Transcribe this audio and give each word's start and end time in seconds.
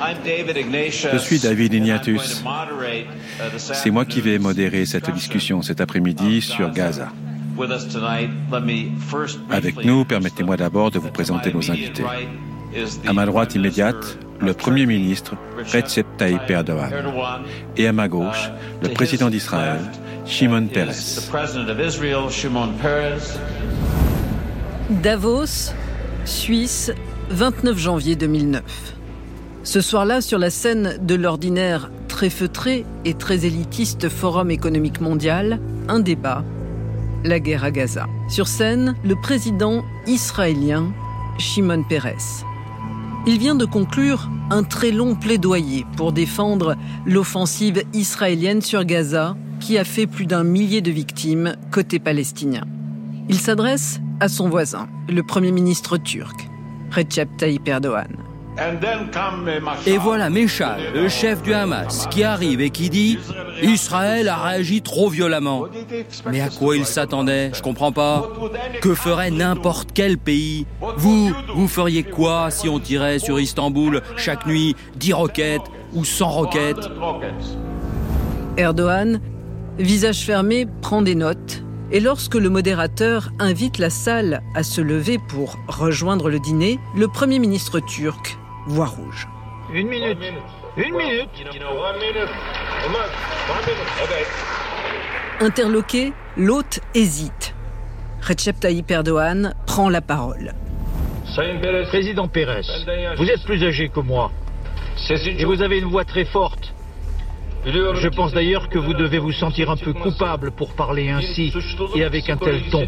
Je 0.00 1.18
suis 1.18 1.38
David 1.38 1.74
Ignatius. 1.74 2.42
C'est 3.56 3.90
moi 3.90 4.04
qui 4.04 4.20
vais 4.20 4.38
modérer 4.38 4.86
cette 4.86 5.10
discussion 5.10 5.62
cet 5.62 5.80
après-midi 5.80 6.40
sur 6.40 6.70
Gaza. 6.70 7.08
Avec 9.50 9.84
nous, 9.84 10.04
permettez-moi 10.04 10.56
d'abord 10.56 10.90
de 10.90 10.98
vous 10.98 11.10
présenter 11.10 11.52
nos 11.52 11.70
invités. 11.70 12.04
À 13.06 13.12
ma 13.12 13.24
droite 13.26 13.54
immédiate, 13.54 14.18
le 14.40 14.52
Premier 14.52 14.86
ministre 14.86 15.36
Recep 15.72 16.06
Tayyip 16.16 16.50
Erdogan. 16.50 16.92
Et 17.76 17.86
à 17.86 17.92
ma 17.92 18.08
gauche, 18.08 18.50
le 18.82 18.88
président 18.88 19.30
d'Israël, 19.30 19.78
Shimon 20.26 20.66
Peres. 20.66 20.90
Davos, 24.90 25.72
Suisse, 26.24 26.92
29 27.30 27.78
janvier 27.78 28.16
2009. 28.16 28.93
Ce 29.64 29.80
soir-là, 29.80 30.20
sur 30.20 30.38
la 30.38 30.50
scène 30.50 30.98
de 31.00 31.14
l'ordinaire 31.14 31.90
très 32.06 32.28
feutré 32.28 32.84
et 33.06 33.14
très 33.14 33.46
élitiste 33.46 34.10
Forum 34.10 34.50
économique 34.50 35.00
mondial, 35.00 35.58
un 35.88 36.00
débat, 36.00 36.44
la 37.24 37.40
guerre 37.40 37.64
à 37.64 37.70
Gaza. 37.70 38.06
Sur 38.28 38.46
scène, 38.46 38.94
le 39.04 39.16
président 39.16 39.82
israélien 40.06 40.92
Shimon 41.38 41.82
Peres. 41.82 42.44
Il 43.26 43.38
vient 43.38 43.54
de 43.54 43.64
conclure 43.64 44.28
un 44.50 44.64
très 44.64 44.90
long 44.90 45.14
plaidoyer 45.14 45.86
pour 45.96 46.12
défendre 46.12 46.76
l'offensive 47.06 47.84
israélienne 47.94 48.60
sur 48.60 48.84
Gaza 48.84 49.34
qui 49.60 49.78
a 49.78 49.84
fait 49.84 50.06
plus 50.06 50.26
d'un 50.26 50.44
millier 50.44 50.82
de 50.82 50.90
victimes 50.90 51.56
côté 51.70 51.98
palestinien. 51.98 52.64
Il 53.30 53.38
s'adresse 53.38 53.98
à 54.20 54.28
son 54.28 54.50
voisin, 54.50 54.88
le 55.08 55.22
Premier 55.22 55.52
ministre 55.52 55.96
turc, 55.96 56.50
Recep 56.90 57.34
Tayyip 57.38 57.66
Erdogan. 57.66 58.23
Et 59.86 59.98
voilà 59.98 60.30
Meshal, 60.30 60.80
le 60.94 61.08
chef 61.08 61.42
du 61.42 61.52
Hamas, 61.52 62.06
qui 62.08 62.22
arrive 62.22 62.60
et 62.60 62.70
qui 62.70 62.88
dit 62.88 63.18
Israël 63.62 64.28
a 64.28 64.36
réagi 64.36 64.80
trop 64.80 65.08
violemment. 65.08 65.64
Mais 66.30 66.40
à 66.40 66.48
quoi 66.50 66.76
il 66.76 66.86
s'attendait? 66.86 67.50
Je 67.52 67.62
comprends 67.62 67.90
pas. 67.90 68.28
Que 68.80 68.94
ferait 68.94 69.32
n'importe 69.32 69.90
quel 69.92 70.18
pays? 70.18 70.66
Vous, 70.96 71.32
vous 71.54 71.68
feriez 71.68 72.04
quoi 72.04 72.50
si 72.50 72.68
on 72.68 72.78
tirait 72.78 73.18
sur 73.18 73.40
Istanbul 73.40 74.02
chaque 74.16 74.46
nuit 74.46 74.76
10 74.96 75.12
roquettes 75.14 75.70
ou 75.92 76.04
100 76.04 76.28
roquettes? 76.28 76.88
Erdogan, 78.56 79.20
visage 79.78 80.20
fermé, 80.24 80.66
prend 80.80 81.02
des 81.02 81.16
notes. 81.16 81.62
Et 81.90 82.00
lorsque 82.00 82.36
le 82.36 82.50
modérateur 82.50 83.30
invite 83.40 83.78
la 83.78 83.90
salle 83.90 84.42
à 84.54 84.62
se 84.62 84.80
lever 84.80 85.18
pour 85.18 85.58
rejoindre 85.66 86.30
le 86.30 86.38
dîner, 86.38 86.78
le 86.96 87.08
Premier 87.08 87.38
ministre 87.38 87.80
turc 87.80 88.38
voit 88.66 88.86
rouge. 88.86 89.28
Une 89.72 89.88
minute. 89.88 90.18
Une 90.76 90.96
minute. 90.96 91.28
Interloqué, 95.40 96.12
l'hôte 96.36 96.80
hésite. 96.94 97.54
Recep 98.22 98.58
Tayyip 98.58 98.90
Erdogan 98.90 99.54
prend 99.66 99.88
la 99.88 100.00
parole. 100.00 100.52
Président 101.88 102.28
Pérez, 102.28 102.62
vous 103.16 103.28
êtes 103.28 103.42
plus 103.44 103.64
âgé 103.64 103.88
que 103.88 104.00
moi. 104.00 104.30
Et 105.10 105.44
vous 105.44 105.62
avez 105.62 105.78
une 105.78 105.90
voix 105.90 106.04
très 106.04 106.24
forte. 106.24 106.72
Je 107.66 108.08
pense 108.08 108.32
d'ailleurs 108.32 108.68
que 108.68 108.78
vous 108.78 108.94
devez 108.94 109.18
vous 109.18 109.32
sentir 109.32 109.70
un 109.70 109.76
peu 109.76 109.92
coupable 109.92 110.50
pour 110.52 110.74
parler 110.74 111.10
ainsi 111.10 111.52
et 111.94 112.04
avec 112.04 112.28
un 112.28 112.36
tel 112.36 112.62
ton. 112.70 112.86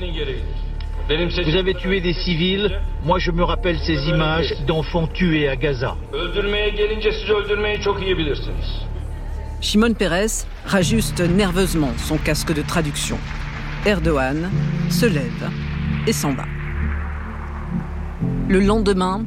Vous 1.08 1.56
avez 1.56 1.74
tué 1.74 2.00
des 2.00 2.12
civils. 2.12 2.80
Moi, 3.04 3.20
je 3.20 3.30
me 3.30 3.44
rappelle 3.44 3.78
ces 3.78 4.08
images 4.08 4.52
d'enfants 4.66 5.06
tués 5.06 5.48
à 5.48 5.54
Gaza. 5.54 5.96
Shimon 9.60 9.94
Peres 9.94 10.46
rajuste 10.64 11.20
nerveusement 11.20 11.92
son 11.96 12.18
casque 12.18 12.52
de 12.52 12.62
traduction. 12.62 13.18
Erdogan 13.84 14.50
se 14.90 15.06
lève 15.06 15.48
et 16.08 16.12
s'en 16.12 16.34
va. 16.34 16.44
Le 18.48 18.58
lendemain, 18.58 19.24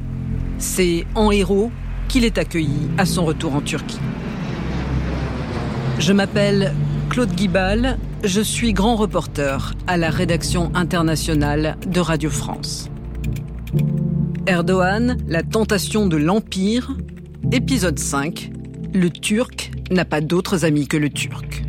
c'est 0.58 1.06
en 1.16 1.32
héros 1.32 1.72
qu'il 2.10 2.26
est 2.26 2.38
accueilli 2.38 2.90
à 2.98 3.06
son 3.06 3.24
retour 3.24 3.56
en 3.56 3.62
Turquie. 3.62 4.00
Je 5.98 6.12
m'appelle 6.12 6.74
Claude 7.10 7.32
Guibal, 7.32 7.98
je 8.24 8.42
suis 8.42 8.74
grand 8.74 8.96
reporter 8.96 9.74
à 9.88 9.98
la 9.98 10.10
rédaction 10.10 10.72
internationale 10.76 11.78
de 11.86 12.00
Radio 12.00 12.30
France. 12.30 12.90
Erdogan, 14.46 15.18
la 15.28 15.44
tentation 15.44 16.08
de 16.08 16.18
l'Empire, 16.18 16.98
épisode 17.52 18.00
5, 18.00 18.52
le 18.94 19.10
Turc 19.10 19.72
n'a 19.92 20.06
pas 20.06 20.22
d'autres 20.22 20.66
amis 20.66 20.88
que 20.88 20.98
le 20.98 21.10
Turc. 21.10 21.64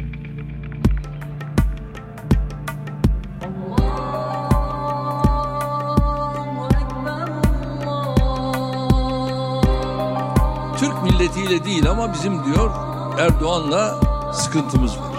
Türk 10.78 11.02
milletiyle 11.02 11.64
değil 11.64 11.90
ama 11.90 12.12
bizim 12.12 12.44
diyor 12.44 12.70
Erdoğan'la 13.18 14.00
sıkıntımız 14.32 14.98
var. 14.98 15.09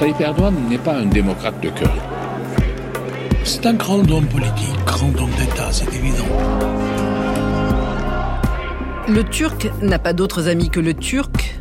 Tayyip 0.00 0.18
Erdogan 0.18 0.54
n'est 0.70 0.78
pas 0.78 0.94
un 0.94 1.04
démocrate 1.04 1.60
de 1.62 1.68
cœur. 1.68 1.92
C'est 3.44 3.66
un 3.66 3.74
grand 3.74 3.98
homme 4.10 4.24
politique, 4.24 4.74
grand 4.86 5.08
homme 5.20 5.30
d'État, 5.38 5.68
c'est 5.72 5.94
évident. 5.94 6.24
Le 9.08 9.22
Turc 9.24 9.70
n'a 9.82 9.98
pas 9.98 10.14
d'autres 10.14 10.48
amis 10.48 10.70
que 10.70 10.80
le 10.80 10.94
Turc. 10.94 11.60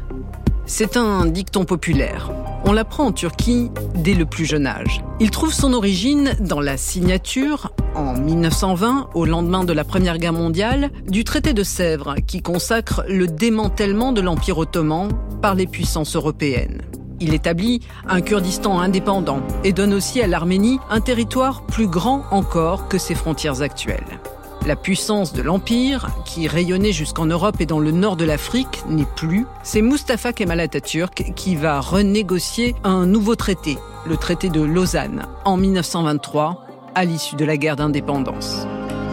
C'est 0.65 0.95
un 0.95 1.25
dicton 1.25 1.65
populaire. 1.65 2.31
On 2.63 2.71
l'apprend 2.71 3.07
en 3.07 3.11
Turquie 3.11 3.71
dès 3.95 4.13
le 4.13 4.25
plus 4.25 4.45
jeune 4.45 4.67
âge. 4.67 5.03
Il 5.19 5.31
trouve 5.31 5.53
son 5.53 5.73
origine 5.73 6.31
dans 6.39 6.61
la 6.61 6.77
signature, 6.77 7.73
en 7.93 8.13
1920, 8.13 9.09
au 9.15 9.25
lendemain 9.25 9.65
de 9.65 9.73
la 9.73 9.83
Première 9.83 10.17
Guerre 10.17 10.31
mondiale, 10.31 10.91
du 11.09 11.25
traité 11.25 11.51
de 11.51 11.63
Sèvres 11.63 12.15
qui 12.25 12.41
consacre 12.41 13.03
le 13.09 13.27
démantèlement 13.27 14.13
de 14.13 14.21
l'Empire 14.21 14.59
ottoman 14.59 15.09
par 15.41 15.55
les 15.55 15.67
puissances 15.67 16.15
européennes. 16.15 16.83
Il 17.21 17.33
établit 17.33 17.81
un 18.07 18.21
Kurdistan 18.21 18.79
indépendant 18.79 19.41
et 19.63 19.73
donne 19.73 19.93
aussi 19.93 20.21
à 20.21 20.27
l'Arménie 20.27 20.79
un 20.89 21.01
territoire 21.01 21.63
plus 21.63 21.87
grand 21.87 22.23
encore 22.31 22.87
que 22.87 22.97
ses 22.97 23.15
frontières 23.15 23.61
actuelles. 23.61 24.19
La 24.65 24.75
puissance 24.75 25.33
de 25.33 25.41
l'Empire, 25.41 26.09
qui 26.25 26.47
rayonnait 26.47 26.91
jusqu'en 26.91 27.25
Europe 27.25 27.59
et 27.59 27.65
dans 27.65 27.79
le 27.79 27.91
nord 27.91 28.17
de 28.17 28.25
l'Afrique, 28.25 28.83
n'est 28.87 29.07
plus. 29.15 29.45
C'est 29.63 29.81
Mustafa 29.81 30.33
Kemal 30.33 30.59
Atatürk 30.59 31.33
qui 31.35 31.55
va 31.55 31.79
renégocier 31.79 32.75
un 32.83 33.05
nouveau 33.05 33.35
traité, 33.35 33.77
le 34.07 34.17
traité 34.17 34.49
de 34.49 34.61
Lausanne, 34.61 35.25
en 35.45 35.57
1923, 35.57 36.65
à 36.93 37.05
l'issue 37.05 37.35
de 37.35 37.45
la 37.45 37.57
guerre 37.57 37.77
d'indépendance. 37.77 38.67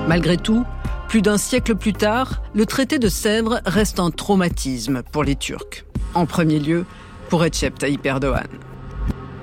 Malgré 0.08 0.36
tout, 0.36 0.64
plus 1.08 1.22
d'un 1.22 1.38
siècle 1.38 1.76
plus 1.76 1.92
tard, 1.92 2.42
le 2.52 2.66
traité 2.66 2.98
de 2.98 3.08
Sèvres 3.08 3.60
reste 3.64 4.00
un 4.00 4.10
traumatisme 4.10 5.02
pour 5.12 5.22
les 5.22 5.36
Turcs. 5.36 5.84
En 6.14 6.26
premier 6.26 6.58
lieu, 6.58 6.84
pour 7.28 7.42
Recep 7.42 7.78
Tayyip 7.78 8.04
Erdogan. 8.06 8.46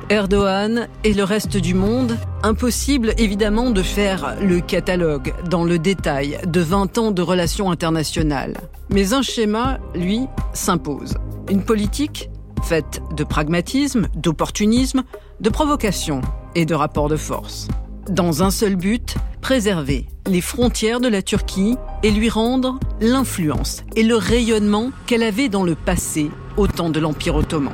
Erdogan 0.10 0.88
et 1.04 1.14
le 1.14 1.24
reste 1.24 1.58
du 1.58 1.74
monde, 1.74 2.18
impossible 2.44 3.14
évidemment 3.18 3.72
de 3.72 3.82
faire 3.82 4.36
le 4.42 4.60
catalogue 4.60 5.34
dans 5.50 5.64
le 5.64 5.80
détail 5.80 6.40
de 6.46 6.62
20 6.62 6.98
ans 6.98 7.12
de 7.12 7.22
relations 7.22 7.72
internationales. 7.72 8.58
Mais 8.90 9.14
un 9.14 9.22
schéma, 9.22 9.80
lui, 9.96 10.28
s'impose. 10.54 11.16
Une 11.50 11.64
politique 11.64 12.30
faite 12.64 13.02
de 13.16 13.24
pragmatisme, 13.24 14.08
d'opportunisme, 14.16 15.04
de 15.40 15.50
provocation 15.50 16.22
et 16.56 16.66
de 16.66 16.76
rapport 16.76 17.10
de 17.10 17.18
force. 17.18 17.68
Dans 18.10 18.44
un 18.44 18.52
seul 18.52 18.76
but, 18.76 19.16
préserver 19.40 20.06
les 20.28 20.42
frontières 20.42 21.00
de 21.00 21.08
la 21.08 21.22
Turquie 21.22 21.78
et 22.04 22.12
lui 22.12 22.30
rendre 22.30 22.78
l'influence 23.00 23.84
et 23.96 24.04
le 24.04 24.18
rayonnement 24.18 24.92
qu'elle 25.06 25.24
avait 25.24 25.48
dans 25.48 25.64
le 25.64 25.76
passé 25.76 26.30
au 26.58 26.68
temps 26.68 26.90
de 26.90 27.00
l'Empire 27.00 27.36
ottoman. 27.36 27.72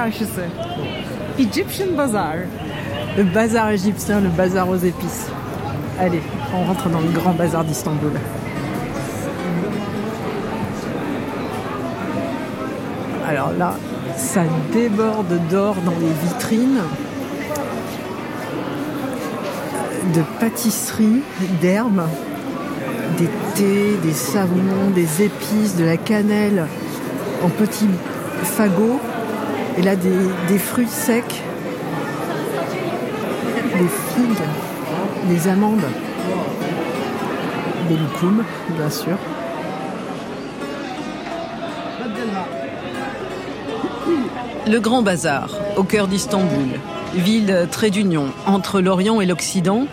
Çarşısı. 0.00 0.44
Egyptian 1.38 1.98
Bazaar. 1.98 2.38
Le 3.18 3.34
bazar 3.34 3.72
égyptien, 3.72 4.20
le 4.24 4.38
bazar 4.38 4.68
aux 4.68 4.84
épices. 4.84 5.26
Allez, 6.00 6.22
on 6.54 6.64
rentre 6.68 6.88
dans 6.88 7.00
le 7.00 7.12
grand 7.18 7.34
bazar 7.38 7.64
d'Istanbul. 7.64 8.12
Alors 13.28 13.52
là, 13.58 13.74
Ça 14.16 14.42
déborde 14.72 15.34
d'or 15.50 15.76
dans 15.84 15.98
les 16.04 16.14
vitrines, 16.24 16.82
de 20.14 20.22
pâtisseries, 20.40 21.22
d'herbes, 21.62 22.06
des 23.18 23.30
thés, 23.54 23.96
des 24.02 24.18
savons, 24.32 24.90
des 24.94 25.22
épices, 25.22 25.74
de 25.76 25.84
la 25.84 25.96
cannelle 25.96 26.66
en 27.44 27.48
petits 27.48 27.94
fagots. 28.56 29.00
Et 29.78 29.82
là, 29.82 29.96
des, 29.96 30.58
fruits 30.58 30.88
secs, 30.88 31.42
des 33.78 33.88
figues, 33.88 34.44
des 35.28 35.48
amandes, 35.48 35.80
des 37.88 37.96
loukoums, 37.96 38.44
bien 38.76 38.90
sûr. 38.90 39.16
Le 44.66 44.78
Grand 44.78 45.02
Bazar, 45.02 45.50
au 45.76 45.82
cœur 45.82 46.06
d'Istanbul, 46.06 46.68
ville 47.14 47.66
trait 47.70 47.90
d'union 47.90 48.26
entre 48.46 48.80
l'Orient 48.80 49.20
et 49.20 49.26
l'Occident, 49.26 49.86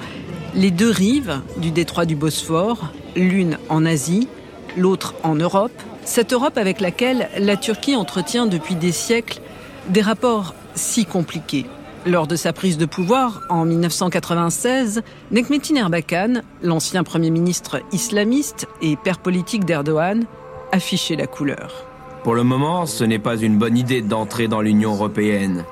les 0.53 0.71
deux 0.71 0.91
rives 0.91 1.39
du 1.57 1.71
détroit 1.71 2.06
du 2.06 2.15
Bosphore, 2.15 2.91
l'une 3.15 3.57
en 3.69 3.85
Asie, 3.85 4.27
l'autre 4.75 5.15
en 5.24 5.35
Europe, 5.35 5.71
cette 6.03 6.33
Europe 6.33 6.57
avec 6.57 6.79
laquelle 6.81 7.29
la 7.38 7.57
Turquie 7.57 7.95
entretient 7.95 8.45
depuis 8.45 8.75
des 8.75 8.91
siècles 8.91 9.41
des 9.89 10.01
rapports 10.01 10.54
si 10.75 11.06
compliqués. 11.06 11.66
Lors 12.06 12.28
de 12.28 12.36
sa 12.36 12.54
prise 12.54 12.78
de 12.78 12.86
pouvoir 12.86 13.42
en 13.50 13.66
1996, 13.66 15.01
Nekmetin 15.31 15.75
Erbakan, 15.75 16.42
l'ancien 16.63 17.04
Premier 17.04 17.31
ministre 17.31 17.81
islamiste 17.92 18.68
et 18.81 18.95
père 18.95 19.19
politique 19.19 19.66
d'Erdogan, 19.66 20.25
affichait 20.72 21.16
la 21.16 21.28
couleur. 21.28 21.86
Pour 22.24 22.36
le 22.36 22.44
moment, 22.44 22.86
ce 22.86 23.04
n'est 23.04 23.19
pas 23.19 23.38
une 23.38 23.57
bonne 23.57 23.78
idée 23.78 24.01
d'entrer 24.01 24.48
dans 24.48 24.62
l'Union 24.62 24.94
européenne. 24.94 25.66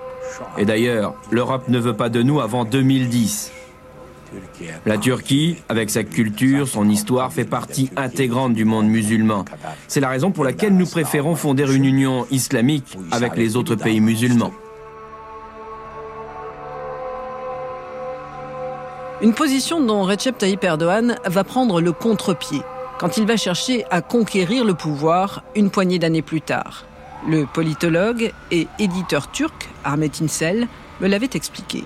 Et 0.57 0.65
d'ailleurs, 0.65 1.13
l'Europe 1.31 1.69
ne 1.69 1.79
veut 1.79 1.95
pas 1.95 2.09
de 2.09 2.21
nous 2.21 2.41
avant 2.41 2.65
2010. 2.65 3.51
La 4.85 4.97
Turquie, 4.97 5.57
avec 5.69 5.89
sa 5.89 6.03
culture, 6.03 6.67
son 6.67 6.89
histoire, 6.89 7.31
fait 7.31 7.45
partie 7.45 7.89
intégrante 7.95 8.53
du 8.53 8.65
monde 8.65 8.87
musulman. 8.87 9.45
C'est 9.87 9.99
la 9.99 10.09
raison 10.09 10.31
pour 10.31 10.43
laquelle 10.43 10.75
nous 10.75 10.85
préférons 10.85 11.35
fonder 11.35 11.71
une 11.73 11.85
union 11.85 12.25
islamique 12.31 12.97
avec 13.11 13.35
les 13.35 13.55
autres 13.55 13.75
pays 13.75 14.01
musulmans. 14.01 14.51
Une 19.21 19.33
position 19.33 19.79
dont 19.79 20.03
Recep 20.03 20.37
Tayyip 20.37 20.63
Erdogan 20.63 21.15
va 21.25 21.43
prendre 21.43 21.79
le 21.79 21.93
contre-pied 21.93 22.61
quand 22.99 23.17
il 23.17 23.25
va 23.25 23.37
chercher 23.37 23.85
à 23.89 24.01
conquérir 24.01 24.65
le 24.65 24.73
pouvoir 24.73 25.43
une 25.55 25.69
poignée 25.69 25.99
d'années 25.99 26.21
plus 26.21 26.41
tard. 26.41 26.85
Le 27.27 27.45
politologue 27.45 28.31
et 28.51 28.67
éditeur 28.77 29.31
turc 29.31 29.69
Ahmet 29.83 30.11
İnsel 30.21 30.67
me 31.01 31.07
l'avait 31.07 31.29
expliqué. 31.33 31.83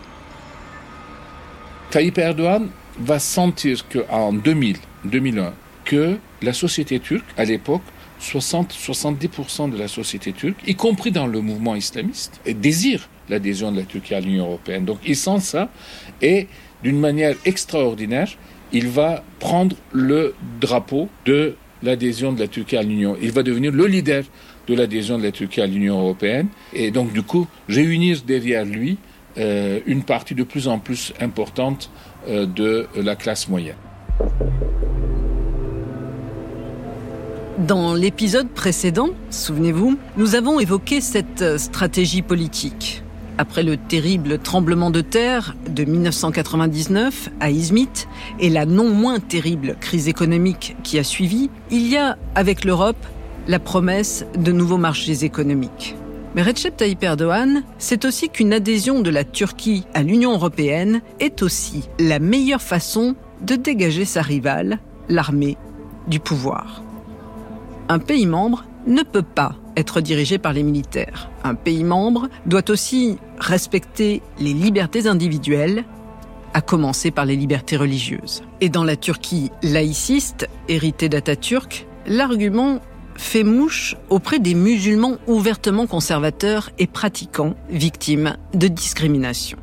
Tayyip 1.91 2.19
Erdogan 2.19 2.69
va 2.99 3.17
sentir 3.17 3.83
qu'en 3.89 4.31
2000, 4.31 4.77
2001, 5.05 5.53
que 5.85 6.17
la 6.43 6.53
société 6.53 6.99
turque, 6.99 7.25
à 7.35 7.45
l'époque, 7.45 7.81
60-70% 8.21 9.71
de 9.71 9.77
la 9.77 9.87
société 9.87 10.31
turque, 10.31 10.59
y 10.67 10.75
compris 10.75 11.11
dans 11.11 11.25
le 11.25 11.41
mouvement 11.41 11.75
islamiste, 11.75 12.41
désire 12.45 13.09
l'adhésion 13.27 13.71
de 13.71 13.77
la 13.77 13.85
Turquie 13.85 14.13
à 14.13 14.19
l'Union 14.19 14.45
européenne. 14.45 14.85
Donc 14.85 14.99
il 15.03 15.15
sent 15.15 15.39
ça 15.39 15.69
et 16.21 16.47
d'une 16.83 16.99
manière 16.99 17.35
extraordinaire, 17.45 18.29
il 18.71 18.87
va 18.87 19.23
prendre 19.39 19.75
le 19.91 20.35
drapeau 20.61 21.09
de 21.25 21.55
l'adhésion 21.81 22.33
de 22.33 22.39
la 22.39 22.47
Turquie 22.47 22.77
à 22.77 22.83
l'Union. 22.83 23.17
Il 23.19 23.31
va 23.31 23.41
devenir 23.41 23.71
le 23.71 23.87
leader 23.87 24.23
de 24.67 24.75
l'adhésion 24.75 25.17
de 25.17 25.23
la 25.23 25.31
Turquie 25.31 25.61
à 25.61 25.65
l'Union 25.65 25.99
européenne 25.99 26.49
et 26.73 26.91
donc 26.91 27.13
du 27.13 27.23
coup 27.23 27.47
réunir 27.67 28.21
derrière 28.27 28.65
lui 28.65 28.99
euh, 29.37 29.79
une 29.85 30.03
partie 30.03 30.35
de 30.35 30.43
plus 30.43 30.67
en 30.67 30.79
plus 30.79 31.13
importante 31.19 31.91
euh, 32.27 32.45
de 32.45 32.87
la 32.95 33.15
classe 33.15 33.47
moyenne. 33.47 33.75
Dans 37.59 37.93
l'épisode 37.93 38.49
précédent, 38.49 39.09
souvenez-vous, 39.29 39.97
nous 40.17 40.35
avons 40.35 40.59
évoqué 40.59 41.01
cette 41.01 41.57
stratégie 41.57 42.21
politique. 42.21 43.03
Après 43.37 43.63
le 43.63 43.77
terrible 43.77 44.39
tremblement 44.39 44.91
de 44.91 44.99
terre 44.99 45.55
de 45.69 45.85
1999 45.85 47.29
à 47.39 47.51
Izmit 47.51 48.07
et 48.39 48.49
la 48.49 48.65
non 48.65 48.89
moins 48.89 49.19
terrible 49.19 49.77
crise 49.79 50.09
économique 50.09 50.75
qui 50.83 50.99
a 50.99 51.05
suivi, 51.05 51.49
il 51.71 51.87
y 51.87 51.95
a, 51.95 52.17
avec 52.35 52.65
l'Europe, 52.65 52.97
la 53.47 53.59
promesse 53.59 54.25
de 54.37 54.51
nouveaux 54.51 54.77
marchés 54.77 55.23
économiques. 55.23 55.95
Mais 56.39 56.45
Recep 56.45 56.77
Tayyip 56.77 57.03
Erdogan, 57.03 57.63
c'est 57.79 58.05
aussi 58.05 58.29
qu'une 58.29 58.53
adhésion 58.53 59.01
de 59.01 59.09
la 59.09 59.25
Turquie 59.25 59.83
à 59.93 60.03
l'Union 60.03 60.31
européenne 60.31 61.01
est 61.19 61.43
aussi 61.43 61.89
la 61.99 62.19
meilleure 62.19 62.61
façon 62.61 63.17
de 63.41 63.55
dégager 63.55 64.05
sa 64.05 64.21
rivale, 64.21 64.79
l'armée, 65.09 65.57
du 66.07 66.21
pouvoir. 66.21 66.81
Un 67.89 67.99
pays 67.99 68.25
membre 68.25 68.63
ne 68.87 69.03
peut 69.03 69.21
pas 69.21 69.55
être 69.75 69.99
dirigé 69.99 70.37
par 70.37 70.53
les 70.53 70.63
militaires. 70.63 71.29
Un 71.43 71.55
pays 71.55 71.83
membre 71.83 72.29
doit 72.45 72.69
aussi 72.69 73.17
respecter 73.37 74.21
les 74.39 74.53
libertés 74.53 75.07
individuelles, 75.07 75.83
à 76.53 76.61
commencer 76.61 77.11
par 77.11 77.25
les 77.25 77.35
libertés 77.35 77.75
religieuses. 77.75 78.43
Et 78.61 78.69
dans 78.69 78.85
la 78.85 78.95
Turquie 78.95 79.51
laïciste, 79.61 80.47
héritée 80.69 81.09
d'Atatürk, 81.09 81.85
l'argument 82.07 82.79
fait 83.19 83.43
mouche 83.43 83.95
auprès 84.09 84.39
des 84.39 84.55
musulmans 84.55 85.17
ouvertement 85.27 85.87
conservateurs 85.87 86.71
et 86.79 86.87
pratiquants 86.87 87.55
victimes 87.69 88.37
de 88.53 88.67
discrimination. 88.67 89.57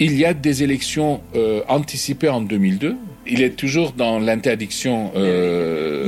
Il 0.00 0.16
y 0.16 0.24
a 0.24 0.32
des 0.32 0.62
élections 0.62 1.20
euh, 1.34 1.62
anticipées 1.68 2.28
en 2.28 2.40
2002 2.40 2.96
il 3.28 3.42
est 3.42 3.56
toujours 3.56 3.92
dans 3.92 4.18
l'interdiction 4.18 5.12
euh, 5.14 6.06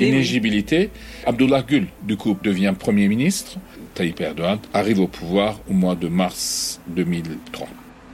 inéligibilité. 0.00 0.90
Abdullah 1.24 1.62
Gül, 1.62 1.86
du 2.02 2.16
coup, 2.16 2.36
devient 2.42 2.74
Premier 2.78 3.08
ministre. 3.08 3.56
Tayyip 3.94 4.20
Erdogan 4.20 4.58
arrive 4.74 5.00
au 5.00 5.06
pouvoir 5.06 5.60
au 5.70 5.72
mois 5.72 5.94
de 5.94 6.08
mars 6.08 6.80
2003. 6.88 7.68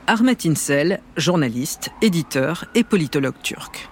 Ahmet 0.07 0.37
İnsel, 0.47 1.01
journaliste, 1.17 1.91
éditeur 2.03 2.67
et 2.75 2.85
politologue 2.85 3.41
turc. 3.43 3.89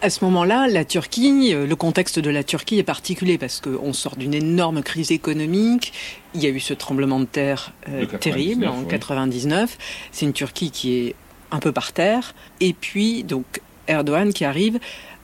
À 0.00 0.10
ce 0.10 0.24
moment-là, 0.26 0.68
la 0.68 0.84
Turquie, 0.84 1.52
euh, 1.52 1.66
le 1.66 1.74
contexte 1.74 2.20
de 2.20 2.30
la 2.30 2.44
Turquie 2.44 2.78
est 2.78 2.84
particulier 2.84 3.36
parce 3.36 3.60
qu'on 3.60 3.92
sort 3.92 4.14
d'une 4.14 4.32
énorme 4.32 4.80
crise 4.82 5.10
économique. 5.10 5.92
Il 6.34 6.42
y 6.42 6.46
a 6.46 6.50
eu 6.50 6.60
ce 6.60 6.72
tremblement 6.72 7.18
de 7.18 7.24
terre 7.24 7.72
euh, 7.88 8.06
terrible 8.06 8.68
en 8.68 8.84
99. 8.84 9.76
C'est 10.12 10.24
une 10.24 10.32
Turquie 10.32 10.70
qui 10.70 10.94
est 10.94 11.14
un 11.50 11.58
peu 11.58 11.72
par 11.72 11.92
terre. 11.92 12.36
Et 12.60 12.74
puis, 12.74 13.24
donc, 13.24 13.60
Erdogan 13.88 14.32
qui 14.32 14.44
arrive 14.44 14.78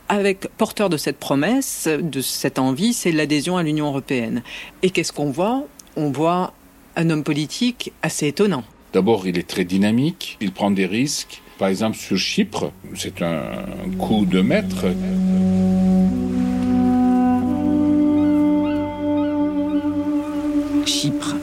avec 0.09 0.49
porteur 0.57 0.89
de 0.89 0.97
cette 0.97 1.19
promesse, 1.19 1.87
de 1.87 2.19
cette 2.19 2.59
envie, 2.59 2.91
c'est 2.91 3.13
l'adhésion 3.13 3.55
à 3.55 3.63
l'Union 3.63 3.87
européenne. 3.87 4.43
Et 4.83 4.89
qu'est-ce 4.89 5.13
qu'on 5.13 5.31
voit? 5.31 5.63
On 5.95 6.11
voit 6.11 6.53
un 6.97 7.09
homme 7.09 7.23
politique 7.23 7.93
assez 8.01 8.27
étonnant. 8.27 8.65
D'abord, 8.91 9.25
il 9.25 9.37
est 9.37 9.47
très 9.47 9.63
dynamique, 9.63 10.37
il 10.41 10.51
prend 10.51 10.69
des 10.69 10.85
risques. 10.85 11.41
Par 11.57 11.69
exemple, 11.69 11.97
sur 11.97 12.17
Chypre, 12.17 12.71
c'est 12.95 13.21
un 13.21 13.65
coup 13.97 14.25
de 14.25 14.41
maître. 14.41 14.85
Chypre. 20.85 21.35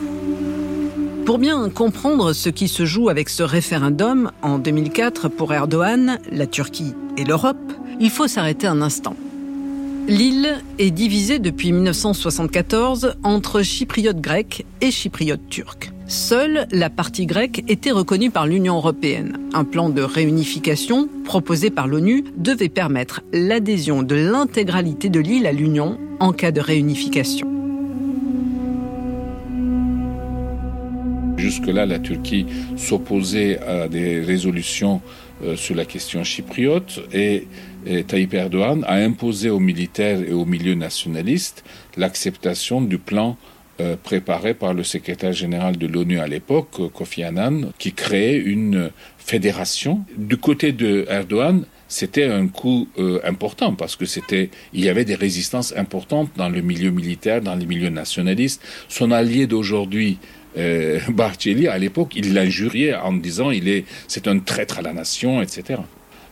Pour 1.24 1.38
bien 1.38 1.70
comprendre 1.70 2.32
ce 2.34 2.50
qui 2.50 2.68
se 2.68 2.84
joue 2.84 3.08
avec 3.08 3.28
ce 3.28 3.42
référendum 3.42 4.30
en 4.42 4.58
2004 4.58 5.28
pour 5.28 5.54
Erdogan, 5.54 6.18
la 6.30 6.46
Turquie 6.46 6.94
et 7.16 7.24
l'Europe, 7.24 7.72
il 8.00 8.10
faut 8.10 8.26
s'arrêter 8.26 8.66
un 8.66 8.82
instant. 8.82 9.16
L'île 10.08 10.60
est 10.78 10.90
divisée 10.90 11.38
depuis 11.38 11.72
1974 11.72 13.14
entre 13.22 13.62
chypriotes 13.62 14.20
grecs 14.20 14.66
et 14.80 14.90
chypriotes 14.90 15.48
turcs. 15.48 15.91
Seule 16.06 16.66
la 16.72 16.90
partie 16.90 17.26
grecque 17.26 17.64
était 17.68 17.90
reconnue 17.90 18.30
par 18.30 18.46
l'Union 18.46 18.76
européenne. 18.76 19.38
Un 19.54 19.64
plan 19.64 19.88
de 19.88 20.02
réunification 20.02 21.08
proposé 21.24 21.70
par 21.70 21.86
l'ONU 21.86 22.24
devait 22.36 22.68
permettre 22.68 23.22
l'adhésion 23.32 24.02
de 24.02 24.14
l'intégralité 24.14 25.08
de 25.08 25.20
l'île 25.20 25.46
à 25.46 25.52
l'Union 25.52 25.98
en 26.20 26.32
cas 26.32 26.50
de 26.50 26.60
réunification. 26.60 27.48
Jusque-là, 31.36 31.86
la 31.86 31.98
Turquie 31.98 32.46
s'opposait 32.76 33.58
à 33.58 33.88
des 33.88 34.20
résolutions 34.20 35.00
euh, 35.42 35.56
sur 35.56 35.74
la 35.74 35.84
question 35.84 36.22
chypriote 36.24 37.00
et, 37.12 37.46
Tayyip 38.06 38.32
Erdogan 38.32 38.84
a 38.86 38.94
imposé 38.94 39.50
aux 39.50 39.58
militaires 39.58 40.20
et 40.20 40.32
aux 40.32 40.44
milieux 40.44 40.76
nationalistes 40.76 41.64
l'acceptation 41.96 42.80
du 42.80 42.96
plan 42.96 43.36
euh, 43.82 43.96
préparé 44.00 44.54
par 44.54 44.74
le 44.74 44.84
secrétaire 44.84 45.32
général 45.32 45.76
de 45.76 45.86
l'ONU 45.88 46.20
à 46.20 46.28
l'époque, 46.28 46.70
Kofi 46.92 47.24
Annan, 47.24 47.72
qui 47.78 47.92
créait 47.92 48.36
une 48.36 48.90
fédération. 49.18 50.04
Du 50.16 50.36
côté 50.36 50.70
de 50.70 51.04
Erdogan, 51.08 51.64
c'était 51.88 52.24
un 52.24 52.46
coup 52.46 52.88
euh, 52.98 53.18
important 53.24 53.74
parce 53.74 53.96
que 53.96 54.06
c'était, 54.06 54.50
il 54.72 54.84
y 54.84 54.88
avait 54.88 55.04
des 55.04 55.16
résistances 55.16 55.74
importantes 55.76 56.30
dans 56.36 56.48
le 56.48 56.60
milieu 56.60 56.90
militaire, 56.90 57.42
dans 57.42 57.56
les 57.56 57.66
milieux 57.66 57.90
nationalistes. 57.90 58.62
Son 58.88 59.10
allié 59.10 59.46
d'aujourd'hui, 59.48 60.18
euh, 60.56 61.00
à 61.68 61.78
l'époque, 61.78 62.12
il 62.14 62.34
l'injuriait 62.34 62.94
en 62.94 63.14
disant 63.14 63.50
il 63.50 63.68
est, 63.68 63.84
c'est 64.06 64.28
un 64.28 64.38
traître 64.38 64.78
à 64.78 64.82
la 64.82 64.92
nation, 64.92 65.42
etc. 65.42 65.80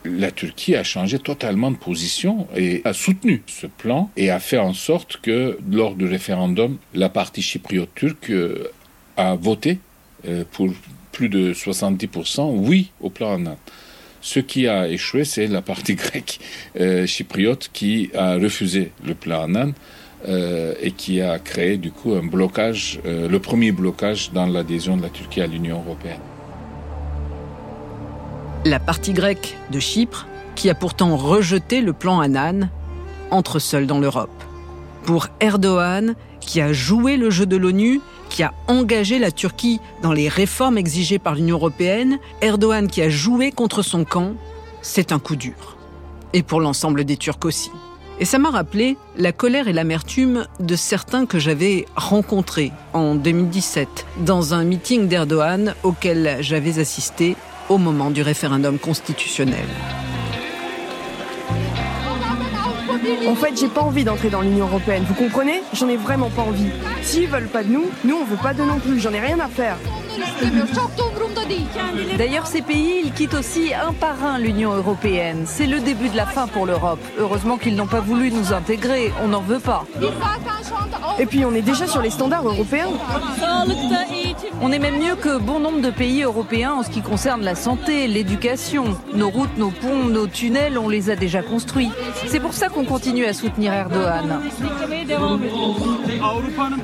La 0.05 0.31
Turquie 0.31 0.77
a 0.77 0.83
changé 0.83 1.19
totalement 1.19 1.71
de 1.71 1.77
position 1.77 2.47
et 2.57 2.81
a 2.85 2.95
soutenu 2.95 3.43
ce 3.47 3.67
plan 3.67 4.11
et 4.17 4.31
a 4.31 4.41
fait 4.41 4.57
en 4.57 4.73
sorte 4.73 5.19
que 5.19 5.59
lors 5.71 5.95
du 5.95 6.07
référendum, 6.07 6.79
la 6.95 7.11
partie 7.11 7.43
chypriote 7.43 7.95
turque 7.95 8.31
euh, 8.31 8.71
a 9.19 9.35
voté 9.35 9.79
euh, 10.27 10.45
pour 10.53 10.69
plus 11.13 11.29
de 11.29 11.53
70% 11.53 12.51
oui 12.51 12.93
au 13.01 13.11
plan 13.11 13.35
Annan. 13.35 13.59
Ce 14.23 14.41
qui 14.41 14.69
a 14.69 14.89
échoué, 14.89 15.25
c'est 15.25 15.49
la 15.49 15.61
partie 15.61 15.95
grecque 15.97 16.41
euh, 16.81 17.07
chypriote 17.07 17.69
qui 17.71 18.11
a 18.15 18.37
refusé 18.37 18.93
le 19.05 19.15
plan 19.15 19.43
Annan 19.43 19.73
et 20.83 20.91
qui 20.91 21.23
a 21.23 21.39
créé 21.39 21.79
du 21.79 21.93
coup 21.93 22.13
un 22.13 22.23
blocage, 22.23 23.01
le 23.07 23.39
premier 23.39 23.73
blocage 23.73 24.33
dans 24.33 24.45
l'adhésion 24.45 24.99
de 24.99 25.03
la 25.03 25.09
Turquie 25.09 25.41
à 25.41 25.47
l'Union 25.47 25.79
européenne. 25.79 26.21
La 28.67 28.79
partie 28.79 29.15
grecque 29.15 29.57
de 29.71 29.81
Chypre, 29.81 30.27
qui 30.55 30.69
a 30.69 30.75
pourtant 30.75 31.17
rejeté 31.17 31.81
le 31.81 31.95
plan 31.95 32.21
Annan, 32.21 32.69
entre 33.31 33.59
seule 33.59 33.87
dans 33.87 33.99
l'Europe. 33.99 34.29
Pour 35.05 35.29
Erdogan, 35.41 36.15
qui 36.41 36.61
a 36.61 36.73
joué 36.73 37.17
le 37.17 37.31
jeu 37.31 37.47
de 37.47 37.57
l'ONU 37.57 38.01
qui 38.29 38.43
a 38.43 38.53
engagé 38.69 39.19
la 39.19 39.31
Turquie 39.31 39.81
dans 40.03 40.13
les 40.13 40.29
réformes 40.29 40.77
exigées 40.77 41.19
par 41.19 41.35
l'Union 41.35 41.57
européenne, 41.57 42.19
Erdogan 42.43 42.87
qui 42.87 43.01
a 43.01 43.09
joué 43.09 43.51
contre 43.51 43.83
son 43.83 44.05
camp, 44.05 44.35
c'est 44.83 45.11
un 45.11 45.19
coup 45.19 45.37
dur. 45.37 45.77
Et 46.35 46.43
pour 46.43 46.61
l'ensemble 46.61 47.05
des 47.05 47.17
Turcs 47.17 47.45
aussi. 47.45 47.71
Et 48.21 48.27
ça 48.27 48.39
m'a 48.39 48.51
rappelé 48.51 48.99
la 49.17 49.33
colère 49.33 49.69
et 49.69 49.73
l'amertume 49.73 50.47
de 50.61 50.77
certains 50.77 51.25
que 51.25 51.39
j'avais 51.39 51.87
rencontrés 51.97 52.73
en 52.93 53.15
2017 53.15 54.07
dans 54.19 54.53
un 54.53 54.65
meeting 54.65 55.09
d'Erdogan 55.09 55.75
auquel 55.83 56.37
j'avais 56.41 56.79
assisté 56.79 57.37
au 57.71 57.79
moment 57.79 58.11
du 58.11 58.21
référendum 58.21 58.79
constitutionnel. 58.79 59.65
En 63.29 63.35
fait, 63.35 63.59
j'ai 63.59 63.69
pas 63.69 63.81
envie 63.81 64.05
d'entrer 64.05 64.29
dans 64.29 64.41
l'Union 64.41 64.67
Européenne, 64.67 65.05
vous 65.09 65.15
comprenez? 65.15 65.63
J'en 65.73 65.89
ai 65.89 65.97
vraiment 65.97 66.29
pas 66.31 66.43
envie. 66.43 66.71
S'ils 67.03 67.29
veulent 67.29 67.49
pas 67.49 67.63
de 67.63 67.69
nous, 67.69 67.87
nous 68.05 68.17
on 68.17 68.25
veut 68.25 68.37
pas 68.37 68.53
de 68.53 68.63
non 68.63 68.79
plus, 68.79 69.01
j'en 69.01 69.13
ai 69.13 69.21
rien 69.21 69.39
à 69.39 69.47
faire. 69.47 69.77
D'ailleurs, 72.19 72.47
ces 72.47 72.63
pays, 72.63 73.03
ils 73.05 73.13
quittent 73.13 73.35
aussi 73.35 73.73
un 73.73 73.93
par 73.93 74.23
un 74.25 74.39
l'Union 74.39 74.73
européenne. 74.73 75.45
C'est 75.47 75.67
le 75.67 75.81
début 75.81 76.09
de 76.09 76.17
la 76.17 76.27
fin 76.27 76.49
pour 76.49 76.67
l'Europe. 76.67 77.01
Heureusement 77.19 77.57
qu'ils 77.57 77.77
n'ont 77.77 77.87
pas 77.87 78.01
voulu 78.01 78.33
nous 78.33 78.53
intégrer, 78.53 79.13
on 79.23 79.29
n'en 79.29 79.41
veut 79.41 79.61
pas. 79.61 79.85
Et 81.19 81.27
puis 81.27 81.45
on 81.45 81.55
est 81.55 81.63
déjà 81.63 81.87
sur 81.87 82.03
les 82.03 82.11
standards 82.11 82.47
européens. 82.47 82.89
On 84.63 84.73
est 84.73 84.79
même 84.79 84.99
mieux 84.99 85.17
que 85.17 85.39
bon 85.39 85.61
nombre 85.61 85.81
de 85.81 85.91
pays 85.91 86.23
européens 86.23 86.73
en 86.73 86.83
ce 86.83 86.91
qui 86.91 87.01
concerne 87.01 87.43
la 87.43 87.55
santé, 87.55 88.07
l'éducation. 88.07 88.97
Nos 89.15 89.31
routes, 89.31 89.57
nos 89.57 89.71
ponts, 89.71 90.05
nos 90.05 90.27
tunnels, 90.27 90.79
on 90.79 90.89
les 90.89 91.11
a 91.11 91.17
déjà 91.17 91.43
construits. 91.43 91.91
C'est 92.27 92.41
pour 92.41 92.53
ça 92.53 92.69
qu'on 92.69 92.85
continue 92.85 93.25
à 93.25 93.33
soutenir 93.33 93.73
Erdogan. 93.73 94.41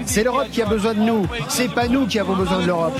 C'est 0.05 0.25
l'Europe 0.25 0.49
qui 0.51 0.63
a 0.63 0.67
besoin 0.67 0.95
de 0.95 1.01
nous, 1.01 1.27
c'est 1.49 1.73
pas 1.73 1.89
nous 1.89 2.07
qui 2.07 2.19
avons 2.19 2.37
besoin 2.37 2.61
de 2.61 2.67
l'Europe. 2.67 2.99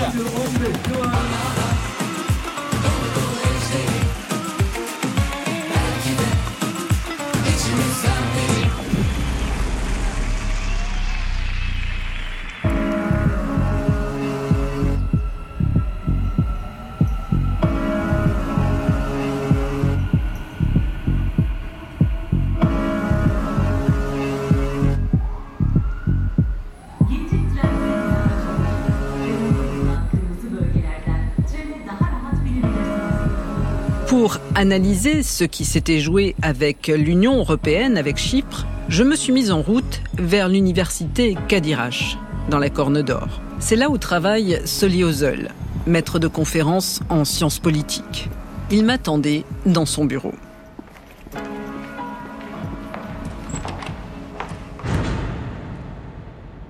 Analyser 34.57 35.21
ce 35.21 35.43
qui 35.43 35.65
s'était 35.65 35.99
joué 35.99 36.35
avec 36.41 36.87
l'Union 36.87 37.37
européenne, 37.37 37.95
avec 37.95 38.17
Chypre, 38.17 38.65
je 38.89 39.03
me 39.03 39.15
suis 39.15 39.31
mise 39.31 39.51
en 39.51 39.61
route 39.61 40.01
vers 40.17 40.49
l'université 40.49 41.37
Kadirash, 41.47 42.17
dans 42.49 42.57
la 42.57 42.71
Corne 42.71 43.03
d'Or. 43.03 43.39
C'est 43.59 43.75
là 43.75 43.91
où 43.91 43.99
travaille 43.99 44.59
Soli 44.65 45.03
Ozel, 45.03 45.51
maître 45.85 46.17
de 46.17 46.27
conférences 46.27 47.01
en 47.09 47.23
sciences 47.23 47.59
politiques. 47.59 48.29
Il 48.71 48.83
m'attendait 48.83 49.43
dans 49.67 49.85
son 49.85 50.05
bureau. 50.05 50.33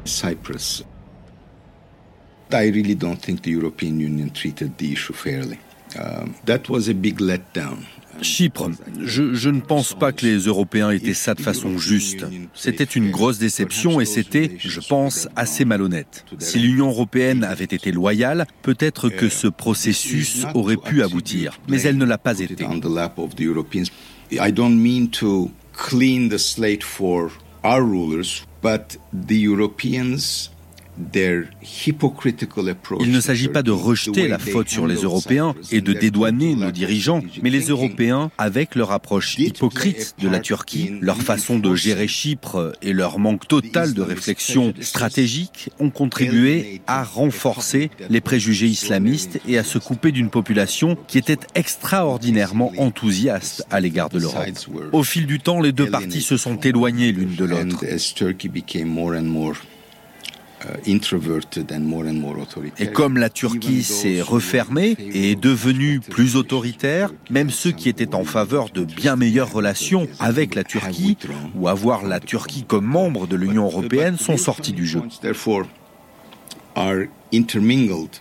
Cyprus. 0.03 0.83
I 2.51 2.69
really 2.69 2.95
don't 2.95 3.15
think 3.15 3.43
the 3.43 3.51
European 3.51 3.99
Union 3.99 4.29
treated 4.29 4.75
the 4.77 4.91
issue 4.91 5.13
fairly. 5.13 5.57
Chypre, 8.21 8.71
je, 8.99 9.49
ne 9.49 9.59
pense 9.59 9.93
pas 9.93 10.11
que 10.11 10.25
les 10.25 10.37
Européens 10.39 10.89
étaient 10.89 11.13
ça 11.13 11.35
de 11.35 11.41
façon 11.41 11.77
juste. 11.77 12.25
C'était 12.55 12.83
une 12.83 13.11
grosse 13.11 13.37
déception 13.37 14.01
et 14.01 14.05
c'était, 14.05 14.57
je 14.57 14.79
pense, 14.79 15.27
assez 15.35 15.65
malhonnête. 15.65 16.25
Si 16.39 16.59
l'Union 16.59 16.87
européenne 16.89 17.43
avait 17.43 17.65
été 17.65 17.91
loyale, 17.91 18.47
peut-être 18.63 19.09
que 19.09 19.29
ce 19.29 19.47
processus 19.47 20.45
aurait 20.55 20.77
pu 20.77 21.03
aboutir, 21.03 21.59
mais 21.67 21.81
elle 21.81 21.97
ne 21.97 22.05
l'a 22.05 22.17
pas 22.17 22.39
été. 22.39 22.65
I 24.29 24.51
don't 24.51 24.75
mean 24.75 25.07
to 25.07 25.51
clean 25.71 26.27
the 26.27 26.37
slate 26.37 26.83
for 26.83 27.31
our 27.63 27.81
rulers, 27.81 28.45
but 28.61 28.99
the 29.13 29.41
Europeans 29.45 30.49
il 32.99 33.11
ne 33.11 33.19
s'agit 33.19 33.47
pas 33.47 33.63
de 33.63 33.71
rejeter 33.71 34.27
la 34.27 34.39
faute 34.39 34.69
sur 34.69 34.87
les 34.87 34.95
Européens 34.95 35.55
et 35.71 35.81
de 35.81 35.93
dédouaner 35.93 36.55
nos 36.55 36.71
dirigeants, 36.71 37.21
mais 37.41 37.49
les 37.49 37.67
Européens, 37.67 38.31
avec 38.37 38.75
leur 38.75 38.91
approche 38.91 39.37
hypocrite 39.37 40.15
de 40.19 40.27
la 40.27 40.39
Turquie, 40.39 40.93
leur 41.01 41.17
façon 41.17 41.59
de 41.59 41.75
gérer 41.75 42.07
Chypre 42.07 42.73
et 42.81 42.93
leur 42.93 43.19
manque 43.19 43.47
total 43.47 43.93
de 43.93 44.01
réflexion 44.01 44.73
stratégique, 44.81 45.69
ont 45.79 45.89
contribué 45.89 46.81
à 46.87 47.03
renforcer 47.03 47.89
les 48.09 48.21
préjugés 48.21 48.67
islamistes 48.67 49.39
et 49.47 49.57
à 49.57 49.63
se 49.63 49.77
couper 49.77 50.11
d'une 50.11 50.29
population 50.29 50.97
qui 51.07 51.17
était 51.17 51.39
extraordinairement 51.55 52.71
enthousiaste 52.77 53.65
à 53.69 53.79
l'égard 53.79 54.09
de 54.09 54.19
l'Europe. 54.19 54.45
Au 54.91 55.03
fil 55.03 55.25
du 55.25 55.39
temps, 55.39 55.61
les 55.61 55.71
deux 55.71 55.89
parties 55.89 56.21
se 56.21 56.37
sont 56.37 56.57
éloignées 56.57 57.11
l'une 57.11 57.35
de 57.35 57.45
l'autre. 57.45 57.83
Uh, 60.65 60.89
et 62.79 62.87
comme 62.87 63.17
la 63.17 63.29
Turquie 63.29 63.83
s'est 63.83 64.21
refermée 64.21 64.95
et 64.99 65.31
est 65.31 65.35
devenue 65.35 65.99
plus 65.99 66.35
autoritaire, 66.35 67.13
même 67.29 67.51
ceux 67.51 67.71
qui 67.71 67.89
étaient 67.89 68.15
en 68.15 68.23
faveur 68.23 68.69
de 68.69 68.83
bien 68.83 69.15
meilleures 69.15 69.51
relations 69.51 70.07
avec 70.19 70.55
la 70.55 70.63
Turquie 70.63 71.17
ou 71.55 71.67
avoir 71.67 72.05
la 72.05 72.19
Turquie 72.19 72.63
comme 72.63 72.85
membre 72.85 73.27
de 73.27 73.35
l'Union 73.35 73.65
européenne 73.65 74.17
sont 74.17 74.37
sortis 74.37 74.73
du 74.73 74.87
jeu. 74.87 75.01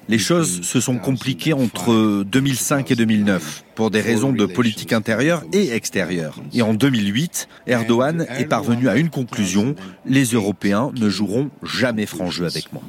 Les 0.09 0.19
choses 0.19 0.63
se 0.63 0.81
sont 0.81 0.99
compliquées 0.99 1.53
entre 1.53 2.25
2005 2.25 2.91
et 2.91 2.97
2009 2.97 3.65
pour 3.75 3.91
des 3.91 4.01
raisons 4.01 4.33
de 4.33 4.47
politique 4.47 4.93
intérieure 4.93 5.45
et 5.53 5.73
extérieure. 5.73 6.41
Et 6.53 6.63
en 6.63 6.75
2008, 6.75 7.49
Erdogan 7.67 8.27
est 8.37 8.47
parvenu 8.47 8.89
à 8.89 8.97
une 8.97 9.11
conclusion, 9.11 9.75
les 10.07 10.25
Européens 10.25 10.91
ne 10.99 11.09
joueront 11.09 11.51
jamais 11.63 12.07
franc 12.07 12.31
jeu 12.31 12.47
avec 12.47 12.73
moi. 12.73 12.83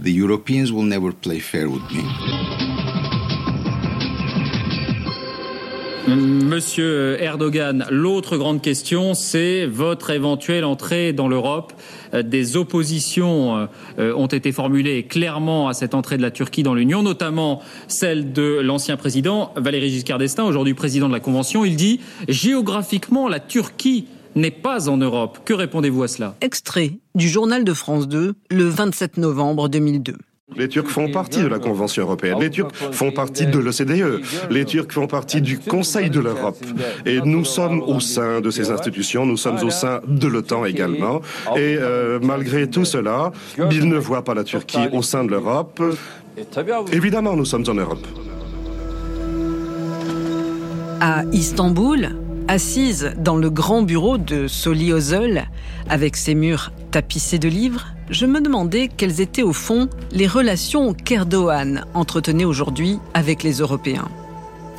Monsieur 6.07 7.21
Erdogan, 7.21 7.85
l'autre 7.91 8.37
grande 8.37 8.61
question, 8.61 9.13
c'est 9.13 9.65
votre 9.65 10.09
éventuelle 10.09 10.63
entrée 10.63 11.11
dans 11.11 11.27
l'Europe. 11.27 11.73
Euh, 12.13 12.23
des 12.23 12.55
oppositions 12.55 13.67
euh, 13.99 14.13
ont 14.15 14.27
été 14.27 14.53
formulées 14.53 15.03
clairement 15.03 15.67
à 15.67 15.73
cette 15.73 15.93
entrée 15.93 16.15
de 16.15 16.21
la 16.21 16.31
Turquie 16.31 16.63
dans 16.63 16.73
l'Union, 16.73 17.03
notamment 17.03 17.61
celle 17.89 18.31
de 18.31 18.59
l'ancien 18.61 18.95
président 18.95 19.51
Valéry 19.57 19.89
Giscard 19.89 20.17
d'Estaing, 20.17 20.45
aujourd'hui 20.45 20.73
président 20.73 21.09
de 21.09 21.13
la 21.13 21.19
Convention. 21.19 21.65
Il 21.65 21.75
dit 21.75 21.99
géographiquement, 22.29 23.27
la 23.27 23.41
Turquie 23.41 24.07
n'est 24.35 24.51
pas 24.51 24.87
en 24.87 24.95
Europe. 24.95 25.39
Que 25.43 25.53
répondez-vous 25.53 26.03
à 26.03 26.07
cela? 26.07 26.35
Extrait 26.39 26.93
du 27.15 27.27
journal 27.27 27.65
de 27.65 27.73
France 27.73 28.07
2, 28.07 28.35
le 28.49 28.63
27 28.63 29.17
novembre 29.17 29.67
2002. 29.67 30.15
Les 30.55 30.69
Turcs 30.69 30.87
font 30.87 31.11
partie 31.11 31.41
de 31.41 31.47
la 31.47 31.59
Convention 31.59 32.03
européenne, 32.03 32.39
les 32.39 32.49
Turcs 32.49 32.71
font 32.73 33.11
partie 33.11 33.45
de 33.45 33.59
l'OCDE, 33.59 34.21
les 34.49 34.63
Turcs 34.63 34.91
font 34.91 35.05
partie 35.05 35.41
du 35.41 35.59
Conseil 35.59 36.09
de 36.09 36.21
l'Europe. 36.21 36.57
Et 37.05 37.19
nous 37.19 37.43
sommes 37.43 37.81
au 37.81 37.99
sein 37.99 38.39
de 38.39 38.49
ces 38.49 38.71
institutions, 38.71 39.25
nous 39.25 39.35
sommes 39.35 39.61
au 39.61 39.69
sein 39.69 39.99
de 40.07 40.25
l'OTAN 40.27 40.63
également. 40.63 41.21
Et 41.57 41.77
euh, 41.77 42.19
malgré 42.21 42.69
tout 42.69 42.85
cela, 42.85 43.33
ils 43.71 43.89
ne 43.89 43.97
voient 43.97 44.23
pas 44.23 44.33
la 44.33 44.45
Turquie 44.45 44.87
au 44.93 45.01
sein 45.01 45.25
de 45.25 45.31
l'Europe. 45.31 45.83
Évidemment, 46.93 47.35
nous 47.35 47.45
sommes 47.45 47.65
en 47.67 47.73
Europe. 47.73 48.07
À 51.01 51.23
Istanbul, 51.33 52.15
assise 52.47 53.13
dans 53.17 53.35
le 53.35 53.49
grand 53.49 53.81
bureau 53.81 54.17
de 54.17 54.47
Soli 54.47 54.91
Özel, 54.93 55.49
avec 55.89 56.15
ses 56.15 56.35
murs 56.35 56.71
tapissés 56.91 57.37
de 57.37 57.49
livres, 57.49 57.96
je 58.09 58.25
me 58.25 58.41
demandais 58.41 58.87
quelles 58.87 59.21
étaient 59.21 59.43
au 59.43 59.53
fond 59.53 59.89
les 60.11 60.27
relations 60.27 60.93
qu'Erdogan 60.93 61.85
entretenait 61.93 62.45
aujourd'hui 62.45 62.99
avec 63.13 63.43
les 63.43 63.53
Européens. 63.59 64.07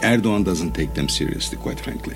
Erdogan 0.03 0.43
doesn't 0.43 0.73
take 0.73 0.95
them 0.95 1.09
seriously, 1.09 1.57
quite 1.59 1.81
frankly. 1.81 2.15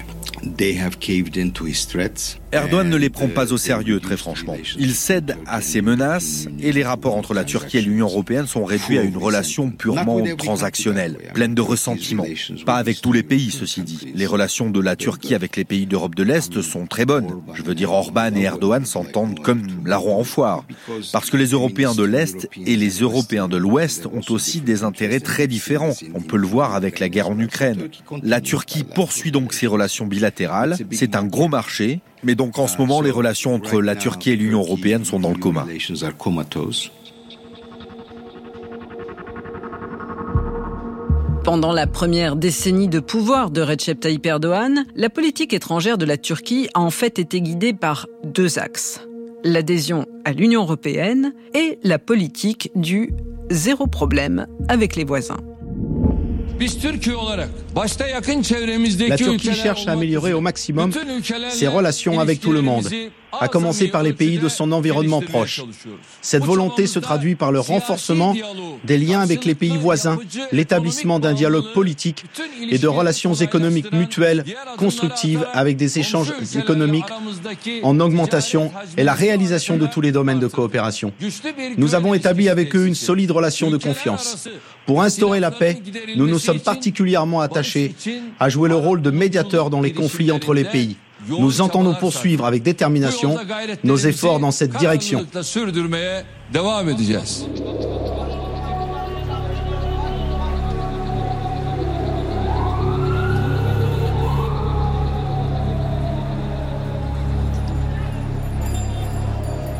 Erdogan 2.52 2.88
ne 2.88 2.96
les 2.96 3.10
prend 3.10 3.28
pas 3.28 3.52
au 3.52 3.56
sérieux, 3.56 4.00
très 4.00 4.16
franchement. 4.16 4.56
Il 4.78 4.94
cède 4.94 5.36
à 5.46 5.60
ses 5.62 5.80
menaces 5.80 6.48
et 6.60 6.72
les 6.72 6.82
rapports 6.82 7.16
entre 7.16 7.32
la 7.32 7.44
Turquie 7.44 7.78
et 7.78 7.82
l'Union 7.82 8.06
européenne 8.06 8.46
sont 8.46 8.64
réduits 8.64 8.98
à 8.98 9.02
une 9.02 9.16
relation 9.16 9.70
purement 9.70 10.22
transactionnelle, 10.36 11.16
pleine 11.32 11.54
de 11.54 11.62
ressentiments. 11.62 12.26
Pas 12.66 12.76
avec 12.76 13.00
tous 13.00 13.12
les 13.12 13.22
pays, 13.22 13.50
ceci 13.50 13.82
dit. 13.82 14.12
Les 14.14 14.26
relations 14.26 14.68
de 14.68 14.80
la 14.80 14.96
Turquie 14.96 15.34
avec 15.34 15.56
les 15.56 15.64
pays 15.64 15.86
d'Europe 15.86 16.14
de 16.14 16.22
l'Est 16.22 16.60
sont 16.60 16.86
très 16.86 17.06
bonnes. 17.06 17.42
Je 17.54 17.62
veux 17.62 17.74
dire, 17.74 17.92
Orban 17.92 18.34
et 18.34 18.42
Erdogan 18.42 18.84
s'entendent 18.84 19.40
comme 19.40 19.62
la 19.86 19.96
roue 19.96 20.12
en 20.12 20.24
foire. 20.24 20.64
Parce 21.12 21.30
que 21.30 21.36
les 21.36 21.50
Européens 21.50 21.94
de 21.94 22.04
l'Est 22.04 22.48
et 22.66 22.76
les 22.76 22.98
Européens 22.98 23.48
de 23.48 23.56
l'Ouest 23.56 24.06
ont 24.06 24.32
aussi 24.32 24.60
des 24.60 24.82
intérêts 24.82 25.20
très 25.20 25.46
différents. 25.46 25.94
On 26.14 26.20
peut 26.20 26.36
le 26.36 26.46
voir 26.46 26.74
avec 26.74 26.98
la 27.00 27.08
guerre 27.08 27.30
en 27.30 27.38
Ukraine. 27.38 27.88
La 28.22 28.40
Turquie 28.40 28.84
poursuit 28.84 29.30
donc 29.30 29.54
ses 29.54 29.66
relations 29.66 30.06
bilatérales. 30.06 30.31
C'est 30.90 31.16
un 31.16 31.24
gros 31.24 31.48
marché 31.48 32.00
mais 32.22 32.34
donc 32.34 32.58
en 32.58 32.66
ce 32.66 32.78
moment, 32.78 33.00
les 33.00 33.10
relations 33.10 33.54
entre 33.54 33.80
la 33.80 33.96
Turquie 33.96 34.30
et 34.30 34.36
l'Union 34.36 34.60
européenne 34.60 35.04
sont 35.04 35.18
dans 35.18 35.30
le 35.30 35.38
coma. 35.38 35.66
Pendant 41.44 41.72
la 41.72 41.88
première 41.88 42.36
décennie 42.36 42.86
de 42.86 43.00
pouvoir 43.00 43.50
de 43.50 43.62
Recep 43.62 43.98
Tayyip 43.98 44.24
Erdogan, 44.24 44.84
la 44.94 45.10
politique 45.10 45.52
étrangère 45.52 45.98
de 45.98 46.04
la 46.04 46.16
Turquie 46.16 46.68
a 46.74 46.80
en 46.80 46.90
fait 46.90 47.18
été 47.18 47.40
guidée 47.40 47.72
par 47.72 48.06
deux 48.22 48.60
axes. 48.60 49.00
L'adhésion 49.42 50.06
à 50.24 50.32
l'Union 50.32 50.62
européenne 50.62 51.34
et 51.54 51.80
la 51.82 51.98
politique 51.98 52.70
du 52.76 53.12
zéro 53.50 53.88
problème 53.88 54.46
avec 54.68 54.94
les 54.94 55.04
voisins. 55.04 55.40
La 59.08 59.16
Turquie 59.16 59.54
cherche 59.54 59.86
à 59.88 59.92
améliorer 59.92 60.32
au 60.32 60.40
maximum 60.40 60.92
ses 61.50 61.66
relations 61.66 62.20
avec 62.20 62.40
tout 62.40 62.52
le 62.52 62.62
monde, 62.62 62.88
à 63.40 63.48
commencer 63.48 63.88
par 63.88 64.02
les 64.02 64.12
pays 64.12 64.38
de 64.38 64.48
son 64.48 64.72
environnement 64.72 65.20
proche. 65.20 65.62
Cette 66.20 66.44
volonté 66.44 66.86
se 66.86 66.98
traduit 66.98 67.34
par 67.34 67.52
le 67.52 67.60
renforcement 67.60 68.34
des 68.84 68.98
liens 68.98 69.20
avec 69.20 69.44
les 69.44 69.54
pays 69.54 69.76
voisins, 69.76 70.18
l'établissement 70.52 71.18
d'un 71.18 71.32
dialogue 71.32 71.72
politique 71.72 72.24
et 72.70 72.78
de 72.78 72.88
relations 72.88 73.34
économiques 73.34 73.92
mutuelles 73.92 74.44
constructives 74.76 75.46
avec 75.52 75.76
des 75.76 75.98
échanges 75.98 76.32
économiques 76.56 77.06
en 77.82 77.98
augmentation 78.00 78.70
et 78.96 79.04
la 79.04 79.14
réalisation 79.14 79.76
de 79.76 79.86
tous 79.86 80.00
les 80.00 80.12
domaines 80.12 80.40
de 80.40 80.46
coopération. 80.46 81.12
Nous 81.76 81.94
avons 81.94 82.14
établi 82.14 82.48
avec 82.48 82.74
eux 82.76 82.86
une 82.86 82.94
solide 82.94 83.30
relation 83.30 83.70
de 83.70 83.76
confiance. 83.76 84.48
Pour 84.86 85.02
instaurer 85.02 85.40
la 85.40 85.50
paix, 85.50 85.80
nous 86.16 86.26
nous 86.26 86.38
sommes 86.38 86.60
particulièrement 86.60 87.40
attachés 87.40 87.94
à 88.40 88.48
jouer 88.48 88.68
le 88.68 88.76
rôle 88.76 89.00
de 89.00 89.10
médiateur 89.10 89.70
dans 89.70 89.80
les 89.80 89.92
conflits 89.92 90.32
entre 90.32 90.54
les 90.54 90.64
pays. 90.64 90.96
Nous 91.28 91.60
entendons 91.60 91.94
poursuivre 91.94 92.44
avec 92.44 92.62
détermination 92.62 93.36
nos 93.84 93.96
efforts 93.96 94.40
dans 94.40 94.50
cette 94.50 94.76
direction. 94.76 95.26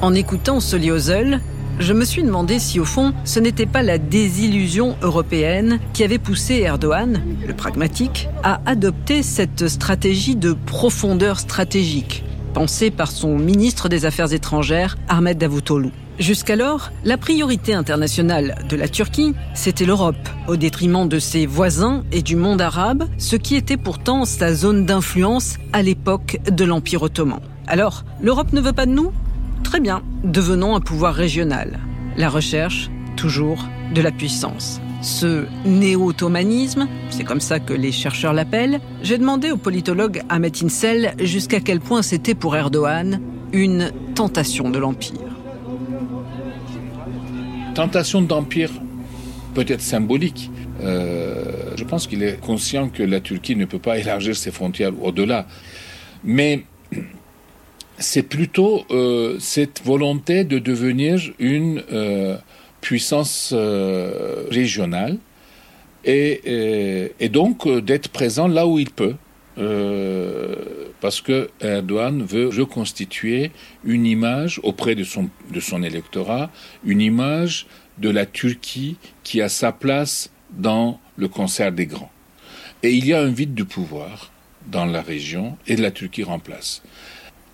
En 0.02 0.14
écoutant 0.14 0.58
Soliozel, 0.58 1.40
je 1.78 1.92
me 1.92 2.04
suis 2.04 2.22
demandé 2.22 2.58
si 2.58 2.80
au 2.80 2.84
fond 2.84 3.12
ce 3.24 3.40
n'était 3.40 3.66
pas 3.66 3.82
la 3.82 3.98
désillusion 3.98 4.96
européenne 5.02 5.78
qui 5.92 6.04
avait 6.04 6.18
poussé 6.18 6.60
Erdogan, 6.60 7.22
le 7.46 7.54
pragmatique, 7.54 8.28
à 8.42 8.60
adopter 8.66 9.22
cette 9.22 9.68
stratégie 9.68 10.36
de 10.36 10.52
profondeur 10.52 11.40
stratégique, 11.40 12.24
pensée 12.54 12.90
par 12.90 13.10
son 13.10 13.38
ministre 13.38 13.88
des 13.88 14.04
Affaires 14.04 14.32
étrangères, 14.32 14.96
Ahmed 15.08 15.38
Davutoglu. 15.38 15.90
Jusqu'alors, 16.18 16.92
la 17.04 17.16
priorité 17.16 17.72
internationale 17.72 18.54
de 18.68 18.76
la 18.76 18.86
Turquie, 18.86 19.34
c'était 19.54 19.86
l'Europe, 19.86 20.28
au 20.46 20.56
détriment 20.56 21.08
de 21.08 21.18
ses 21.18 21.46
voisins 21.46 22.04
et 22.12 22.22
du 22.22 22.36
monde 22.36 22.60
arabe, 22.60 23.08
ce 23.16 23.34
qui 23.34 23.56
était 23.56 23.78
pourtant 23.78 24.24
sa 24.26 24.54
zone 24.54 24.84
d'influence 24.84 25.56
à 25.72 25.82
l'époque 25.82 26.38
de 26.50 26.64
l'Empire 26.64 27.02
ottoman. 27.02 27.40
Alors, 27.66 28.04
l'Europe 28.20 28.52
ne 28.52 28.60
veut 28.60 28.74
pas 28.74 28.86
de 28.86 28.92
nous? 28.92 29.10
Très 29.72 29.80
bien, 29.80 30.02
devenons 30.22 30.76
un 30.76 30.80
pouvoir 30.80 31.14
régional. 31.14 31.80
La 32.18 32.28
recherche, 32.28 32.90
toujours, 33.16 33.66
de 33.94 34.02
la 34.02 34.10
puissance. 34.10 34.82
Ce 35.00 35.46
néo-ottomanisme, 35.64 36.88
c'est 37.08 37.24
comme 37.24 37.40
ça 37.40 37.58
que 37.58 37.72
les 37.72 37.90
chercheurs 37.90 38.34
l'appellent, 38.34 38.82
j'ai 39.02 39.16
demandé 39.16 39.50
au 39.50 39.56
politologue 39.56 40.20
Ahmet 40.28 40.62
Insel 40.62 41.14
jusqu'à 41.18 41.60
quel 41.60 41.80
point 41.80 42.02
c'était 42.02 42.34
pour 42.34 42.54
Erdogan 42.54 43.22
une 43.54 43.90
tentation 44.14 44.68
de 44.68 44.78
l'empire. 44.78 45.40
Tentation 47.74 48.20
d'empire 48.20 48.72
peut-être 49.54 49.80
symbolique. 49.80 50.50
Euh, 50.82 51.72
je 51.76 51.84
pense 51.84 52.06
qu'il 52.06 52.22
est 52.22 52.38
conscient 52.38 52.90
que 52.90 53.02
la 53.02 53.20
Turquie 53.20 53.56
ne 53.56 53.64
peut 53.64 53.78
pas 53.78 53.96
élargir 53.96 54.36
ses 54.36 54.50
frontières 54.50 54.92
au-delà. 55.02 55.46
Mais 56.24 56.66
c'est 58.02 58.22
plutôt 58.22 58.84
euh, 58.90 59.36
cette 59.38 59.82
volonté 59.84 60.44
de 60.44 60.58
devenir 60.58 61.20
une 61.38 61.82
euh, 61.92 62.36
puissance 62.80 63.52
euh, 63.54 64.44
régionale 64.50 65.18
et, 66.04 67.08
donc 67.30 67.68
d'être 67.68 68.08
présent 68.08 68.48
là 68.48 68.66
où 68.66 68.78
il 68.78 68.90
peut. 68.90 69.14
parce 71.00 71.20
que 71.20 71.48
Erdogan 71.60 72.22
veut 72.24 72.48
reconstituer 72.48 73.52
une 73.84 74.04
image 74.04 74.60
auprès 74.64 74.94
de 74.96 75.04
son, 75.04 75.30
de 75.50 75.60
son 75.60 75.82
électorat, 75.82 76.50
une 76.84 77.00
image 77.00 77.66
de 77.98 78.10
la 78.10 78.26
Turquie 78.26 78.96
qui 79.22 79.40
a 79.40 79.48
sa 79.48 79.70
place 79.70 80.30
dans 80.50 80.98
le 81.16 81.28
concert 81.28 81.70
des 81.70 81.86
grands. 81.86 82.10
Et 82.82 82.90
il 82.90 83.06
y 83.06 83.12
a 83.12 83.20
un 83.20 83.30
vide 83.30 83.54
de 83.54 83.62
pouvoir 83.62 84.32
dans 84.66 84.86
la 84.86 85.02
région 85.02 85.56
et 85.68 85.76
la 85.76 85.92
Turquie 85.92 86.24
remplace. 86.24 86.82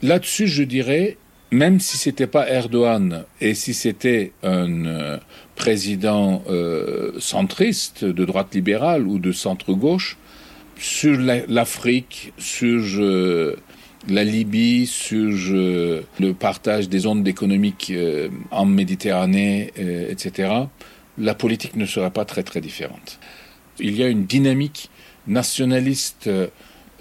Là-dessus, 0.03 0.47
je 0.47 0.63
dirais, 0.63 1.17
même 1.51 1.81
si 1.81 1.97
c'était 1.97 2.27
pas 2.27 2.49
Erdogan 2.49 3.25
et 3.41 3.55
si 3.55 3.75
c'était 3.75 4.33
un 4.43 4.85
euh, 4.87 5.19
président 5.57 6.43
euh, 6.49 7.13
centriste 7.19 8.05
de 8.05 8.25
droite 8.25 8.55
libérale 8.55 9.07
ou 9.07 9.19
de 9.19 9.33
centre 9.33 9.73
gauche, 9.73 10.17
sur 10.77 11.19
l'Afrique, 11.19 12.33
sur 12.39 12.81
euh, 13.01 13.57
la 14.09 14.23
Libye, 14.23 14.87
sur 14.87 15.31
le 15.51 16.33
partage 16.33 16.89
des 16.89 17.01
zones 17.01 17.27
économiques 17.27 17.93
en 18.53 18.65
Méditerranée, 18.65 19.73
etc., 19.77 20.53
la 21.19 21.35
politique 21.35 21.75
ne 21.75 21.85
sera 21.85 22.11
pas 22.11 22.25
très 22.25 22.45
très 22.45 22.61
différente. 22.61 23.19
Il 23.81 23.97
y 23.97 24.05
a 24.05 24.09
une 24.09 24.25
dynamique 24.25 24.89
nationaliste 25.27 26.31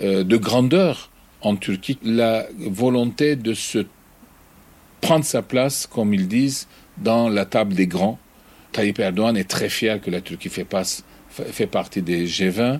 de 0.01 0.37
grandeur 0.37 1.11
en 1.41 1.55
Turquie 1.55 1.97
la 2.03 2.45
volonté 2.57 3.35
de 3.35 3.53
se 3.53 3.85
prendre 5.01 5.25
sa 5.25 5.41
place, 5.41 5.87
comme 5.87 6.13
ils 6.13 6.27
disent, 6.27 6.67
dans 6.97 7.29
la 7.29 7.45
table 7.45 7.73
des 7.73 7.87
grands. 7.87 8.19
Tayyip 8.71 8.99
Erdogan 8.99 9.37
est 9.37 9.47
très 9.49 9.69
fier 9.69 10.01
que 10.01 10.11
la 10.11 10.21
Turquie 10.21 10.49
fait, 10.49 11.67
partie 11.67 12.01
des 12.01 12.25
G20. 12.25 12.79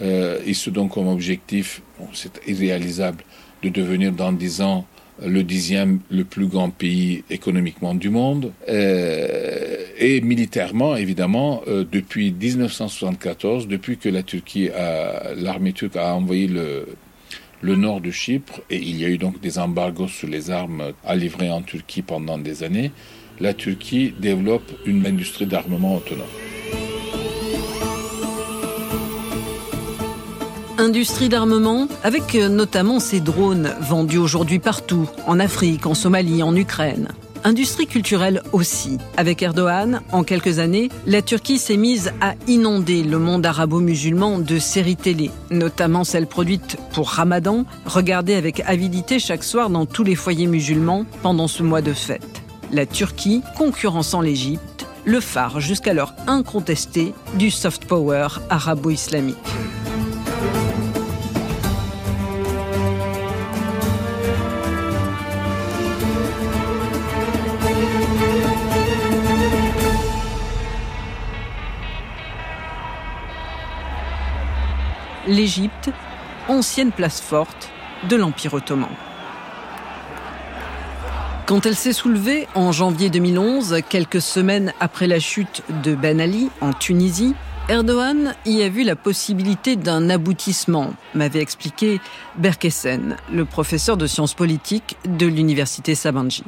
Euh, 0.00 0.38
il 0.46 0.54
se 0.54 0.70
donne 0.70 0.88
comme 0.88 1.08
objectif, 1.08 1.82
c'est 2.12 2.40
irréalisable, 2.46 3.24
de 3.62 3.68
devenir 3.68 4.12
dans 4.12 4.32
dix 4.32 4.60
ans 4.60 4.86
le 5.24 5.42
dixième 5.44 6.00
le 6.10 6.24
plus 6.24 6.46
grand 6.46 6.70
pays 6.70 7.22
économiquement 7.30 7.94
du 7.94 8.10
monde. 8.10 8.52
Euh, 8.68 9.86
et 9.98 10.20
militairement, 10.20 10.96
évidemment, 10.96 11.62
euh, 11.68 11.84
depuis 11.90 12.32
1974, 12.32 13.68
depuis 13.68 13.98
que 13.98 14.08
la 14.08 14.22
Turquie, 14.22 14.70
l'armée 15.36 15.72
turque 15.72 15.96
a 15.96 16.14
envoyé 16.14 16.48
le, 16.48 16.86
le 17.62 17.76
nord 17.76 18.00
de 18.00 18.10
Chypre, 18.10 18.60
et 18.68 18.76
il 18.76 19.00
y 19.00 19.04
a 19.04 19.08
eu 19.08 19.18
donc 19.18 19.40
des 19.40 19.58
embargos 19.58 20.08
sur 20.08 20.28
les 20.28 20.50
armes 20.50 20.92
à 21.04 21.14
livrer 21.14 21.50
en 21.50 21.62
Turquie 21.62 22.02
pendant 22.02 22.36
des 22.36 22.64
années, 22.64 22.90
la 23.40 23.54
Turquie 23.54 24.12
développe 24.18 24.70
une 24.84 25.06
industrie 25.06 25.46
d'armement 25.46 25.96
autonome. 25.96 26.26
Industrie 30.78 31.28
d'armement, 31.28 31.86
avec 32.02 32.34
euh, 32.34 32.48
notamment 32.48 32.98
ces 32.98 33.20
drones 33.20 33.72
vendus 33.80 34.18
aujourd'hui 34.18 34.58
partout, 34.58 35.08
en 35.26 35.38
Afrique, 35.38 35.86
en 35.86 35.94
Somalie, 35.94 36.42
en 36.42 36.56
Ukraine. 36.56 37.08
Industrie 37.44 37.86
culturelle 37.86 38.40
aussi. 38.52 38.98
Avec 39.16 39.42
Erdogan, 39.42 40.00
en 40.12 40.22
quelques 40.22 40.60
années, 40.60 40.90
la 41.06 41.22
Turquie 41.22 41.58
s'est 41.58 41.76
mise 41.76 42.12
à 42.20 42.34
inonder 42.46 43.02
le 43.02 43.18
monde 43.18 43.44
arabo-musulman 43.44 44.38
de 44.38 44.58
séries 44.58 44.96
télé, 44.96 45.30
notamment 45.50 46.04
celles 46.04 46.28
produites 46.28 46.76
pour 46.92 47.08
Ramadan, 47.08 47.64
regardées 47.84 48.36
avec 48.36 48.60
avidité 48.60 49.18
chaque 49.18 49.42
soir 49.42 49.70
dans 49.70 49.86
tous 49.86 50.04
les 50.04 50.14
foyers 50.14 50.46
musulmans 50.46 51.04
pendant 51.22 51.48
ce 51.48 51.64
mois 51.64 51.82
de 51.82 51.92
fête. 51.92 52.42
La 52.70 52.86
Turquie 52.86 53.42
concurrençant 53.58 54.20
l'Égypte, 54.20 54.86
le 55.04 55.18
phare 55.18 55.60
jusqu'alors 55.60 56.14
incontesté 56.28 57.12
du 57.34 57.50
soft 57.50 57.86
power 57.86 58.28
arabo-islamique. 58.50 59.36
l'Égypte, 75.32 75.90
ancienne 76.48 76.92
place 76.92 77.20
forte 77.20 77.70
de 78.08 78.16
l'Empire 78.16 78.54
ottoman. 78.54 78.90
Quand 81.46 81.66
elle 81.66 81.74
s'est 81.74 81.92
soulevée 81.92 82.46
en 82.54 82.72
janvier 82.72 83.10
2011, 83.10 83.80
quelques 83.88 84.22
semaines 84.22 84.72
après 84.80 85.06
la 85.06 85.18
chute 85.18 85.62
de 85.82 85.94
Ben 85.94 86.20
Ali 86.20 86.50
en 86.60 86.72
Tunisie, 86.72 87.34
Erdogan 87.68 88.34
y 88.44 88.62
a 88.62 88.68
vu 88.68 88.82
la 88.82 88.96
possibilité 88.96 89.76
d'un 89.76 90.10
aboutissement, 90.10 90.94
m'avait 91.14 91.40
expliqué 91.40 92.00
Berkessen, 92.36 93.16
le 93.32 93.44
professeur 93.44 93.96
de 93.96 94.06
sciences 94.06 94.34
politiques 94.34 94.96
de 95.06 95.26
l'université 95.26 95.94
Sabanji. 95.94 96.44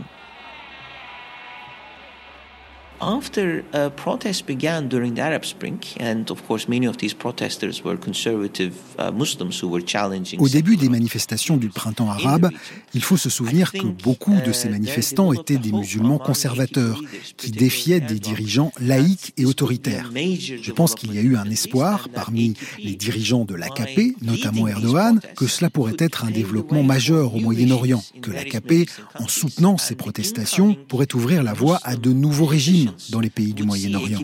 After 3.04 3.64
uh, 3.72 3.90
protests 3.90 4.42
began 4.42 4.88
during 4.88 5.14
the 5.14 5.20
Arab 5.20 5.44
Spring, 5.44 5.78
and 6.00 6.30
of 6.30 6.46
course 6.46 6.68
many 6.68 6.86
of 6.86 6.96
these 6.96 7.14
protesters 7.14 7.84
were 7.84 7.96
conservative 7.96 8.72
uh, 8.98 9.10
Muslims 9.10 9.60
who 9.60 9.68
were 9.68 9.84
challenging. 9.84 10.40
Au 10.40 10.48
début 10.48 10.76
des 10.76 10.88
manifestations 10.88 11.56
du 11.56 11.68
printemps 11.68 12.10
arabe, 12.10 12.50
il 12.94 13.02
faut 13.02 13.16
se 13.16 13.30
souvenir 13.30 13.72
que 13.72 13.86
beaucoup 13.86 14.34
de 14.46 14.52
ces 14.52 14.68
uh, 14.68 14.72
manifestants 14.72 15.32
étaient 15.32 15.58
des 15.58 15.72
musulmans 15.72 16.18
conservateurs 16.18 17.00
qui 17.36 17.50
défiaient 17.50 18.00
des 18.00 18.18
dirigeants 18.18 18.72
laïcs 18.80 19.32
et 19.36 19.44
autoritaires. 19.44 20.10
Je 20.14 20.72
pense 20.72 20.94
qu'il 20.94 21.14
y 21.14 21.18
a 21.18 21.22
eu 21.22 21.36
un 21.36 21.50
espoir 21.50 22.08
parmi 22.08 22.54
les 22.82 22.94
dirigeants 22.94 23.44
de 23.44 23.54
l'AKP, 23.54 24.16
notamment 24.22 24.68
Erdogan, 24.68 25.20
que 25.36 25.46
cela 25.46 25.70
pourrait 25.70 25.96
être 25.98 26.24
un 26.24 26.30
développement 26.30 26.82
majeur 26.82 27.34
au 27.34 27.40
Moyen-Orient, 27.40 28.02
que 28.22 28.30
l'AKP, 28.30 28.88
en 29.18 29.28
soutenant 29.28 29.78
ces 29.78 29.94
protestations, 29.94 30.76
pourrait 30.88 31.14
ouvrir 31.14 31.42
la 31.42 31.52
voie 31.52 31.80
à 31.82 31.96
de 31.96 32.12
nouveaux 32.12 32.46
régimes 32.46 32.93
dans 33.10 33.20
les 33.20 33.30
pays 33.30 33.54
du 33.54 33.64
Moyen-Orient. 33.64 34.20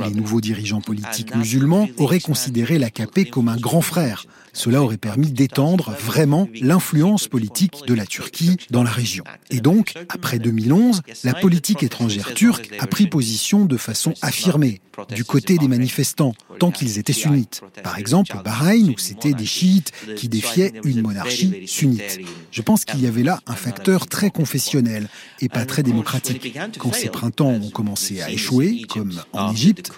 Les 0.00 0.10
nouveaux 0.10 0.40
dirigeants 0.40 0.80
politiques 0.80 1.34
musulmans 1.34 1.88
auraient 1.98 2.20
considéré 2.20 2.78
l'AKP 2.78 3.30
comme 3.30 3.48
un 3.48 3.56
grand 3.56 3.82
frère. 3.82 4.26
Cela 4.54 4.82
aurait 4.82 4.96
permis 4.96 5.30
d'étendre 5.30 5.90
vraiment 6.00 6.48
l'influence 6.60 7.28
politique 7.28 7.82
de 7.86 7.92
la 7.92 8.06
Turquie 8.06 8.56
dans 8.70 8.82
la 8.82 8.90
région. 8.90 9.24
Et 9.50 9.60
donc, 9.60 9.94
après 10.08 10.38
2011, 10.38 11.02
la 11.24 11.34
politique 11.34 11.82
étrangère 11.82 12.32
turque 12.34 12.70
a 12.78 12.86
pris 12.86 13.06
position 13.06 13.66
de 13.66 13.76
façon 13.76 14.14
affirmée 14.22 14.80
du 15.14 15.24
côté 15.24 15.58
des 15.58 15.68
manifestants, 15.68 16.34
tant 16.58 16.70
qu'ils 16.70 16.98
étaient 16.98 17.12
sunnites. 17.12 17.62
Par 17.82 17.98
exemple, 17.98 18.36
Bahreïn, 18.44 18.90
où 18.90 18.98
c'était 18.98 19.32
des 19.32 19.46
chiites 19.46 19.92
qui 20.16 20.28
défiaient 20.28 20.72
une 20.84 21.02
monarchie 21.02 21.66
sunnite. 21.66 22.20
Je 22.50 22.62
pense 22.62 22.84
qu'il 22.84 23.00
y 23.00 23.06
avait 23.06 23.24
là 23.24 23.40
un 23.46 23.54
facteur 23.54 24.06
très 24.06 24.30
confessionnel 24.30 25.08
et 25.40 25.48
pas 25.48 25.66
très 25.66 25.82
démocratique. 25.82 26.56
Quand 26.78 26.94
ces 26.94 27.08
printemps 27.08 27.50
ont 27.50 27.70
commencé 27.70 28.22
à 28.22 28.30
échouer, 28.30 28.82
comme 28.88 29.12
en 29.32 29.52
Égypte, 29.52 29.92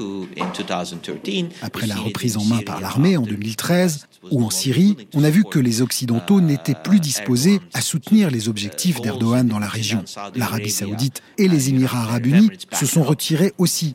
après 1.62 1.86
la 1.86 1.96
reprise 1.96 2.36
en 2.36 2.44
main 2.44 2.62
par 2.64 2.80
l'armée 2.80 3.16
en 3.16 3.22
2013, 3.22 4.06
ou 4.30 4.44
en 4.44 4.45
Syrie, 4.50 4.96
on 5.14 5.24
a 5.24 5.30
vu 5.30 5.44
que 5.44 5.59
les 5.59 5.82
Occidentaux 5.82 6.40
n'étaient 6.40 6.74
plus 6.74 7.00
disposés 7.00 7.61
à 7.74 7.80
soutenir 7.80 8.30
les 8.30 8.48
objectifs 8.48 9.00
d'Erdogan 9.00 9.46
dans 9.46 9.59
la 9.59 9.68
région. 9.68 10.04
L'Arabie 10.35 10.70
saoudite 10.70 11.22
et 11.38 11.48
les 11.48 11.68
Émirats 11.68 12.02
arabes 12.02 12.26
unis 12.26 12.50
se 12.72 12.87
sont 12.87 13.02
retirés 13.02 13.52
aussi. 13.59 13.94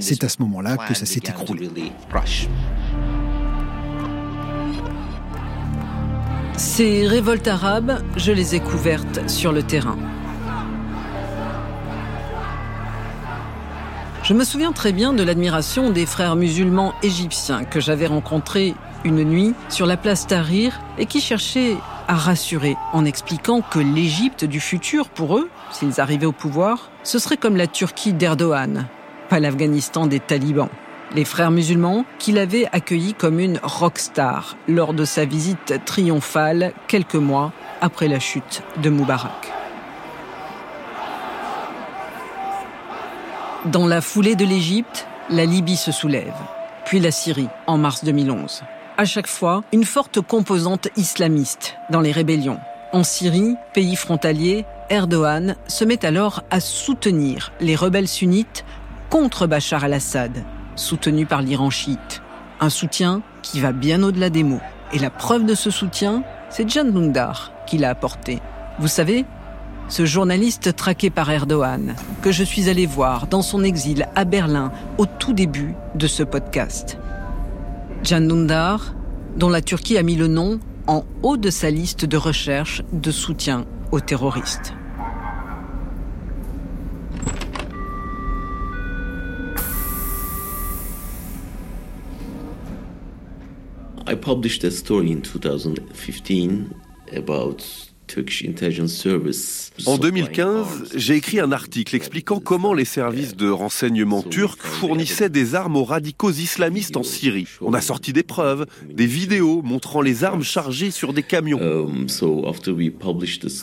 C'est 0.00 0.24
à 0.24 0.28
ce 0.28 0.42
moment-là 0.42 0.76
que 0.76 0.94
ça 0.94 1.06
s'est 1.06 1.22
écroulé. 1.24 1.70
Ces 6.56 7.06
révoltes 7.06 7.48
arabes, 7.48 8.02
je 8.16 8.32
les 8.32 8.54
ai 8.54 8.60
couvertes 8.60 9.28
sur 9.28 9.52
le 9.52 9.62
terrain. 9.62 9.98
Je 14.22 14.34
me 14.34 14.42
souviens 14.42 14.72
très 14.72 14.92
bien 14.92 15.12
de 15.12 15.22
l'admiration 15.22 15.90
des 15.90 16.04
frères 16.04 16.34
musulmans 16.34 16.94
égyptiens 17.04 17.62
que 17.62 17.78
j'avais 17.78 18.06
rencontrés 18.06 18.74
une 19.06 19.22
nuit 19.22 19.54
sur 19.68 19.86
la 19.86 19.96
place 19.96 20.26
Tahrir 20.26 20.80
et 20.98 21.06
qui 21.06 21.20
cherchaient 21.20 21.76
à 22.08 22.14
rassurer 22.14 22.76
en 22.92 23.04
expliquant 23.04 23.62
que 23.62 23.78
l'Égypte 23.78 24.44
du 24.44 24.60
futur, 24.60 25.08
pour 25.08 25.38
eux, 25.38 25.48
s'ils 25.70 26.00
arrivaient 26.00 26.26
au 26.26 26.32
pouvoir, 26.32 26.90
ce 27.04 27.18
serait 27.18 27.36
comme 27.36 27.56
la 27.56 27.68
Turquie 27.68 28.12
d'Erdogan, 28.12 28.86
pas 29.28 29.38
l'Afghanistan 29.38 30.06
des 30.06 30.20
talibans. 30.20 30.68
Les 31.14 31.24
frères 31.24 31.52
musulmans 31.52 32.04
qu'il 32.18 32.36
avait 32.36 32.66
accueillis 32.72 33.14
comme 33.14 33.38
une 33.38 33.60
rockstar 33.62 34.56
lors 34.66 34.92
de 34.92 35.04
sa 35.04 35.24
visite 35.24 35.80
triomphale 35.84 36.72
quelques 36.88 37.14
mois 37.14 37.52
après 37.80 38.08
la 38.08 38.18
chute 38.18 38.62
de 38.82 38.90
Moubarak. 38.90 39.52
Dans 43.66 43.86
la 43.86 44.00
foulée 44.00 44.34
de 44.34 44.44
l'Égypte, 44.44 45.06
la 45.30 45.44
Libye 45.44 45.76
se 45.76 45.92
soulève, 45.92 46.34
puis 46.84 46.98
la 46.98 47.12
Syrie 47.12 47.48
en 47.68 47.78
mars 47.78 48.04
2011. 48.04 48.62
À 48.98 49.04
chaque 49.04 49.26
fois, 49.26 49.62
une 49.74 49.84
forte 49.84 50.22
composante 50.22 50.88
islamiste 50.96 51.76
dans 51.90 52.00
les 52.00 52.12
rébellions. 52.12 52.58
En 52.94 53.04
Syrie, 53.04 53.54
pays 53.74 53.94
frontalier, 53.94 54.64
Erdogan 54.88 55.54
se 55.68 55.84
met 55.84 56.06
alors 56.06 56.44
à 56.50 56.60
soutenir 56.60 57.52
les 57.60 57.76
rebelles 57.76 58.08
sunnites 58.08 58.64
contre 59.10 59.46
Bachar 59.46 59.84
al-Assad, 59.84 60.42
soutenu 60.76 61.26
par 61.26 61.42
l'Iran 61.42 61.68
chiite. 61.68 62.22
Un 62.58 62.70
soutien 62.70 63.20
qui 63.42 63.60
va 63.60 63.72
bien 63.72 64.02
au-delà 64.02 64.30
des 64.30 64.44
mots. 64.44 64.62
Et 64.94 64.98
la 64.98 65.10
preuve 65.10 65.44
de 65.44 65.54
ce 65.54 65.70
soutien, 65.70 66.22
c'est 66.48 66.66
Jan 66.66 66.84
Lundar 66.84 67.52
qui 67.66 67.76
l'a 67.76 67.90
apporté. 67.90 68.40
Vous 68.78 68.88
savez, 68.88 69.26
ce 69.88 70.06
journaliste 70.06 70.74
traqué 70.74 71.10
par 71.10 71.30
Erdogan, 71.30 71.96
que 72.22 72.32
je 72.32 72.44
suis 72.44 72.70
allé 72.70 72.86
voir 72.86 73.26
dans 73.26 73.42
son 73.42 73.62
exil 73.62 74.08
à 74.14 74.24
Berlin 74.24 74.72
au 74.96 75.04
tout 75.04 75.34
début 75.34 75.74
de 75.96 76.06
ce 76.06 76.22
podcast. 76.22 76.96
Nundar, 78.14 78.94
dont 79.36 79.48
la 79.48 79.60
Turquie 79.60 79.98
a 79.98 80.02
mis 80.02 80.14
le 80.14 80.28
nom 80.28 80.60
en 80.86 81.04
haut 81.24 81.36
de 81.36 81.50
sa 81.50 81.70
liste 81.70 82.04
de 82.04 82.16
recherche 82.16 82.82
de 82.92 83.10
soutien 83.10 83.66
aux 83.90 84.00
terroristes. 84.00 84.72
I 94.06 94.14
published 94.14 94.62
a 94.62 94.70
story 94.70 95.10
in 95.10 95.20
2015 95.20 96.72
about 97.12 97.85
en 99.86 99.98
2015, 99.98 100.92
j'ai 100.94 101.14
écrit 101.14 101.40
un 101.40 101.52
article 101.52 101.96
expliquant 101.96 102.40
comment 102.40 102.72
les 102.72 102.84
services 102.84 103.36
de 103.36 103.48
renseignement 103.48 104.22
turcs 104.22 104.58
fournissaient 104.58 105.28
des 105.28 105.54
armes 105.54 105.76
aux 105.76 105.84
radicaux 105.84 106.30
islamistes 106.30 106.96
en 106.96 107.02
Syrie. 107.02 107.46
On 107.60 107.74
a 107.74 107.80
sorti 107.80 108.12
des 108.12 108.22
preuves, 108.22 108.66
des 108.88 109.06
vidéos 109.06 109.62
montrant 109.62 110.00
les 110.00 110.24
armes 110.24 110.42
chargées 110.42 110.90
sur 110.90 111.12
des 111.12 111.22
camions. 111.22 111.60
Um, 111.60 112.06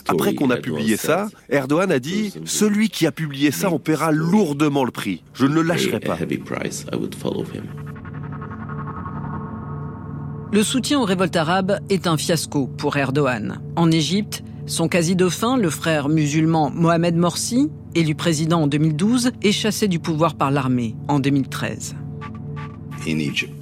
Après 0.06 0.34
qu'on 0.34 0.50
a 0.50 0.56
publié 0.56 0.96
ça, 0.96 1.28
Erdogan 1.48 1.90
a 1.90 1.98
dit⁇ 1.98 2.28
Celui 2.44 2.88
qui 2.88 3.06
a 3.06 3.12
publié 3.12 3.50
ça 3.50 3.70
en 3.70 3.78
paiera 3.78 4.12
lourdement 4.12 4.84
le 4.84 4.90
prix. 4.90 5.22
Je 5.34 5.46
ne 5.46 5.54
le 5.54 5.62
lâcherai 5.62 6.00
pas.⁇ 6.00 6.16
le 10.52 10.62
soutien 10.62 11.00
aux 11.00 11.04
révoltes 11.04 11.36
arabes 11.36 11.80
est 11.90 12.06
un 12.06 12.16
fiasco 12.16 12.66
pour 12.66 12.96
Erdogan. 12.96 13.60
En 13.76 13.90
Égypte, 13.90 14.42
son 14.66 14.88
quasi-dauphin, 14.88 15.56
le 15.56 15.70
frère 15.70 16.08
musulman 16.08 16.70
Mohamed 16.70 17.16
Morsi, 17.16 17.70
élu 17.94 18.14
président 18.14 18.62
en 18.62 18.66
2012, 18.66 19.32
est 19.42 19.52
chassé 19.52 19.88
du 19.88 19.98
pouvoir 19.98 20.34
par 20.36 20.50
l'armée 20.50 20.94
en 21.08 21.18
2013. 21.18 21.96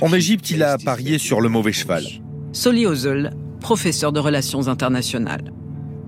En 0.00 0.12
Égypte, 0.12 0.50
il 0.50 0.62
a 0.62 0.78
parié 0.78 1.18
sur 1.18 1.40
le 1.40 1.48
mauvais 1.48 1.72
cheval. 1.72 2.04
Soli 2.52 2.86
Ozel, 2.86 3.32
professeur 3.60 4.12
de 4.12 4.20
relations 4.20 4.68
internationales. 4.68 5.52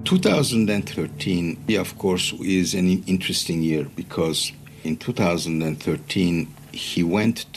2013, 0.04 1.56
of 1.80 1.96
course, 1.96 2.34
is 2.40 2.76
an 2.76 3.00
interesting 3.08 3.62
year 3.62 3.87
because 3.96 4.52
in 4.84 4.96
2013 4.96 6.46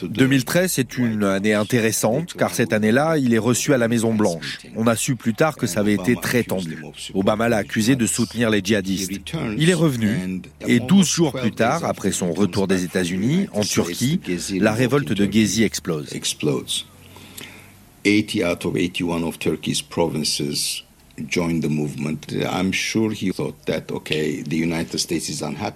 2013 0.02 0.80
est 0.80 0.98
une 0.98 1.24
année 1.24 1.54
intéressante 1.54 2.34
car 2.34 2.54
cette 2.54 2.74
année-là, 2.74 3.18
il 3.18 3.34
est 3.34 3.40
reçu 3.40 3.74
à 3.74 3.78
la 3.78 3.88
Maison 3.88 4.14
Blanche. 4.14 4.60
On 4.76 4.88
a 4.88 4.96
su 4.96 5.16
plus 5.16 5.34
tard 5.34 5.56
que 5.56 5.68
ça 5.68 5.82
avait 5.82 5.94
été 5.94 6.16
très 6.16 6.44
tendu. 6.44 6.84
Obama 7.14 7.50
l'a 7.50 7.58
accusé 7.58 7.96
de 7.96 8.06
soutenir 8.06 8.50
les 8.50 8.62
djihadistes. 8.64 9.12
Il 9.58 9.70
est 9.70 9.74
revenu 9.74 10.42
et 10.68 10.80
12 10.80 11.08
jours 11.08 11.32
plus 11.34 11.52
tard, 11.52 11.86
après 11.86 12.12
son 12.12 12.32
retour 12.32 12.68
des 12.68 12.84
États-Unis, 12.84 13.48
en 13.54 13.62
Turquie, 13.62 14.20
la 14.60 14.74
révolte 14.74 15.14
de 15.14 15.32
Gezi 15.32 15.64
explose. 15.64 16.14
80 18.04 18.50
out 18.50 18.66
of 18.66 18.76
81 18.76 19.24
of 19.24 19.38
Turkey's 19.38 19.82
provinces 19.82 20.87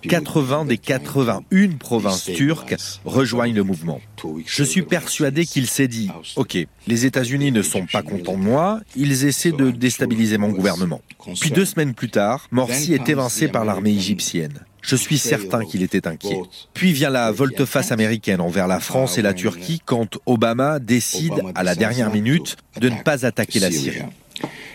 80 0.08 0.66
des 0.66 0.78
81 0.78 1.78
provinces 1.78 2.24
turques 2.26 2.76
rejoignent 3.06 3.56
le 3.56 3.64
mouvement. 3.64 4.02
Je 4.46 4.64
suis 4.64 4.84
persuadé 4.84 5.46
qu'il 5.46 5.68
s'est 5.68 5.88
dit, 5.88 6.10
OK, 6.36 6.58
les 6.88 7.06
États-Unis 7.06 7.52
ne 7.52 7.62
sont 7.62 7.86
pas 7.86 8.04
contents 8.04 8.38
de 8.38 8.44
moi, 8.44 8.82
ils 8.96 9.26
essaient 9.26 9.52
de 9.52 9.72
déstabiliser 9.72 10.38
mon 10.38 10.50
gouvernement. 10.50 11.02
Puis 11.40 11.52
deux 11.52 11.66
semaines 11.66 11.94
plus 11.94 12.10
tard, 12.10 12.48
Morsi 12.52 12.94
est 12.94 13.10
évincé 13.10 13.48
par 13.48 13.66
l'armée 13.66 13.92
égyptienne. 13.92 14.66
Je 14.82 14.96
suis 14.96 15.20
certain 15.20 15.64
qu'il 15.64 15.84
était 15.84 16.08
inquiet. 16.08 16.42
Puis 16.74 16.92
vient 16.92 17.12
la 17.12 17.32
volte-face 17.32 17.92
américaine 17.92 18.42
envers 18.42 18.68
la 18.68 18.80
France 18.80 19.18
et 19.18 19.22
la 19.22 19.34
Turquie 19.34 19.82
quand 19.86 20.18
Obama 20.26 20.80
décide, 20.80 21.34
à 21.56 21.64
la 21.64 21.76
dernière 21.76 22.12
minute, 22.12 22.58
de 22.80 22.90
ne 22.90 23.02
pas 23.04 23.26
attaquer 23.26 23.60
la 23.60 23.72
Syrie. 23.72 24.02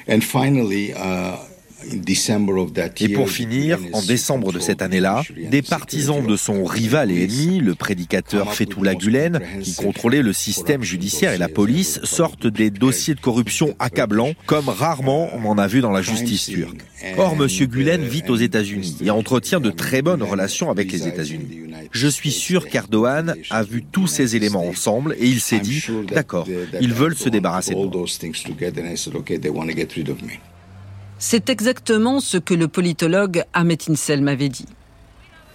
And 0.07 0.25
finally, 0.25 0.95
uh, 0.95 1.39
et 3.01 3.09
pour 3.09 3.31
finir, 3.31 3.79
en 3.93 4.03
décembre 4.03 4.53
de 4.53 4.59
cette 4.59 4.83
année-là, 4.83 5.23
des 5.51 5.63
partisans 5.63 6.27
de 6.27 6.37
son 6.37 6.65
rival 6.65 7.11
et 7.11 7.25
ennemi, 7.25 7.61
le 7.61 7.75
prédicateur 7.75 8.55
Fethullah 8.55 8.95
Gulen, 8.95 9.41
qui 9.63 9.75
contrôlait 9.75 10.23
le 10.23 10.33
système 10.33 10.83
judiciaire 10.83 11.33
et 11.33 11.39
la 11.39 11.49
police, 11.49 12.01
sortent 12.03 12.47
des 12.47 12.71
dossiers 12.71 13.15
de 13.15 13.21
corruption 13.21 13.75
accablants, 13.79 14.33
comme 14.47 14.69
rarement 14.69 15.29
on 15.35 15.45
en 15.47 15.59
a 15.59 15.67
vu 15.67 15.81
dans 15.81 15.93
la 15.93 16.03
justice 16.03 16.47
turque. 16.47 16.81
Or, 17.19 17.37
M. 17.39 17.47
Gulen 17.67 18.03
vit 18.03 18.25
aux 18.29 18.37
États-Unis 18.37 18.99
et 19.05 19.11
entretient 19.11 19.61
de 19.61 19.71
très 19.71 20.03
bonnes 20.03 20.23
relations 20.23 20.71
avec 20.71 20.91
les 20.93 21.07
États-Unis. 21.07 21.47
Je 21.93 22.09
suis 22.09 22.33
sûr 22.33 22.69
qu'Erdogan 22.69 23.35
a 23.51 23.63
vu 23.63 23.85
tous 23.85 24.07
ces 24.07 24.37
éléments 24.37 24.67
ensemble 24.67 25.15
et 25.19 25.27
il 25.27 25.41
s'est 25.41 25.61
dit, 25.61 25.85
d'accord, 26.13 26.49
ils 26.81 26.95
veulent 26.95 27.17
se 27.17 27.29
débarrasser 27.29 27.75
de 27.75 27.77
moi. 27.77 28.07
C'est 31.19 31.49
exactement 31.49 32.21
ce 32.21 32.37
que 32.37 32.53
le 32.53 32.69
politologue 32.69 33.43
Ahmet 33.55 33.79
Insel 33.89 34.21
m'avait 34.21 34.51
dit. 34.51 34.67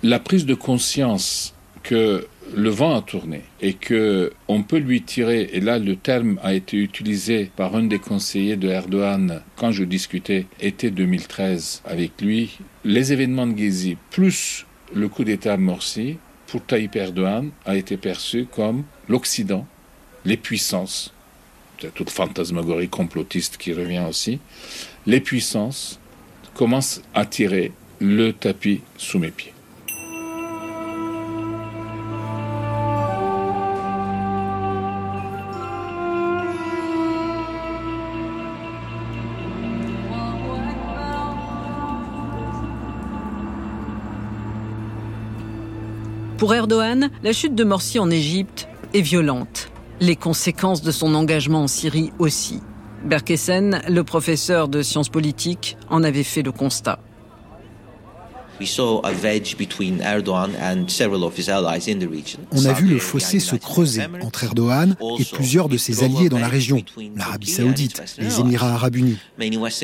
La 0.02 0.19
prise 0.19 0.47
de 0.47 0.56
conscience 0.56 1.54
que 1.84 2.28
le 2.56 2.69
vent 2.69 2.95
a 2.95 3.02
tourné 3.04 3.43
et 3.62 3.74
que 3.76 4.34
on 4.47 4.63
peut 4.63 4.80
lui 4.80 5.04
tirer 5.04 5.50
et 5.54 5.60
là 5.62 5.78
le 5.78 5.95
terme 5.95 6.39
a 6.41 6.54
été 6.56 6.78
utilisé 6.78 7.52
par 7.56 7.76
un 7.76 7.84
des 7.84 8.00
conseillers 8.00 8.56
de 8.56 8.69
Erdogan 8.69 9.41
quand 9.56 9.71
je 9.71 9.84
discutais 9.84 10.47
été 10.60 10.91
2013 10.91 11.84
avec 11.86 12.19
lui 12.21 12.58
les 12.84 13.13
événements 13.13 13.47
de 13.47 13.58
Gezi 13.58 13.97
plus 14.10 14.65
le 14.93 15.08
coup 15.08 15.24
d'état 15.24 15.56
Morsi 15.56 16.17
pour 16.47 16.65
Tayyip 16.65 16.95
Erdogan 16.95 17.52
a 17.65 17.78
été 17.78 17.95
perçu 17.95 18.47
comme 18.54 18.84
l'Occident 19.08 19.65
les 20.26 20.38
puissances 20.38 21.13
toute 21.89 22.10
fantasmagorie 22.10 22.89
complotiste 22.89 23.58
qui 23.58 23.74
revient 23.74 24.04
aussi 24.08 24.39
les 25.06 25.20
puissances 25.20 26.00
commencent 26.54 27.02
à 27.14 27.26
tirer 27.26 27.72
le 28.00 28.32
tapis 28.32 28.82
sous 28.98 29.20
mes 29.20 29.32
pieds. 29.32 29.54
Pour 46.38 46.56
Erdogan, 46.56 47.12
la 47.22 47.34
chute 47.34 47.54
de 47.54 47.64
Morsi 47.64 48.00
en 48.00 48.10
Égypte 48.10 48.68
est 48.96 49.02
violente. 49.02 49.70
Les 50.00 50.16
conséquences 50.16 50.82
de 50.82 50.90
son 50.90 51.14
engagement 51.14 51.64
en 51.64 51.68
Syrie 51.68 52.12
aussi. 52.18 52.62
Berkessen, 53.04 53.82
le 53.90 54.04
professeur 54.04 54.68
de 54.68 54.82
sciences 54.82 55.10
politiques, 55.10 55.78
en 55.90 56.04
avait 56.04 56.24
fait 56.24 56.44
le 56.44 56.52
constat. 56.52 57.00
On 62.52 62.65
a 62.65 62.74
vu 62.74 62.88
le 62.88 63.00
fossé 63.00 63.39
se 63.39 63.56
creuser 63.56 64.04
entre 64.21 64.43
Erdogan 64.43 64.95
et 65.19 65.26
plusieurs 65.26 65.69
de 65.69 65.78
ses 65.78 66.04
alliés 66.04 66.30
dans 66.30 66.39
la 66.39 66.47
région, 66.47 66.84
l'Arabie 67.15 67.47
saoudite, 67.47 68.02
les 68.17 68.39
Émirats 68.39 68.74
arabes 68.74 68.95
unis. 68.95 69.17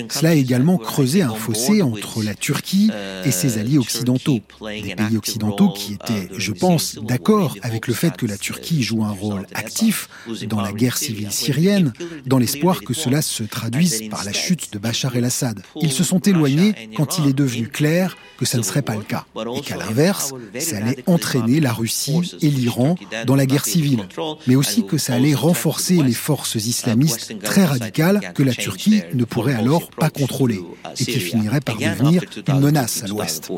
Cela 0.09 0.29
a 0.29 0.33
également 0.33 0.77
creusé 0.77 1.21
un 1.21 1.33
fossé 1.33 1.81
entre 1.81 2.23
la 2.23 2.35
Turquie 2.35 2.91
et 3.25 3.31
ses 3.31 3.57
alliés 3.57 3.77
occidentaux, 3.77 4.39
des 4.61 4.95
pays 4.95 5.17
occidentaux 5.17 5.69
qui 5.69 5.93
étaient, 5.93 6.29
je 6.37 6.51
pense, 6.51 6.95
d'accord 6.95 7.55
avec 7.61 7.87
le 7.87 7.93
fait 7.93 8.15
que 8.15 8.25
la 8.25 8.37
Turquie 8.37 8.83
joue 8.83 9.03
un 9.03 9.11
rôle 9.11 9.45
actif 9.53 10.09
dans 10.47 10.61
la 10.61 10.71
guerre 10.71 10.97
civile 10.97 11.31
syrienne, 11.31 11.93
dans 12.25 12.37
l'espoir 12.37 12.81
que 12.81 12.93
cela 12.93 13.21
se 13.21 13.43
traduise 13.43 14.09
par 14.09 14.23
la 14.23 14.33
chute 14.33 14.73
de 14.73 14.79
Bachar 14.79 15.15
el-Assad. 15.15 15.61
Ils 15.81 15.91
se 15.91 16.03
sont 16.03 16.19
éloignés 16.19 16.73
quand 16.95 17.17
il 17.19 17.27
est 17.27 17.33
devenu 17.33 17.67
clair 17.67 18.17
que 18.37 18.45
ça 18.45 18.57
ne 18.57 18.63
serait 18.67 18.81
pas 18.81 18.95
le 18.95 19.03
cas, 19.03 19.25
et 19.55 19.61
qu'à 19.61 19.77
l'inverse, 19.77 20.33
ça 20.59 20.77
allait 20.77 21.03
entraîner 21.07 21.59
la 21.59 21.73
Russie 21.73 22.37
et 22.41 22.49
l'Iran 22.49 22.95
dans 23.25 23.35
la 23.35 23.45
guerre 23.45 23.65
civile, 23.65 24.07
mais 24.47 24.55
aussi 24.55 24.85
que 24.85 24.97
ça 24.97 25.13
allait 25.13 25.33
renforcer 25.33 26.01
les 26.03 26.13
forces 26.13 26.55
islamistes 26.55 27.39
très 27.41 27.65
radicales 27.65 28.33
que 28.33 28.43
la 28.43 28.53
Turquie 28.53 29.01
ne 29.13 29.25
pourrait 29.25 29.55
alors 29.55 29.89
pas 29.89 30.09
contrôler, 30.09 30.61
et 30.99 31.05
qui 31.05 31.19
finiraient 31.19 31.61
par 31.61 31.77
devenir 31.77 32.23
une 32.47 32.59
menace 32.59 33.03
à 33.03 33.07
l'Ouest. 33.07 33.49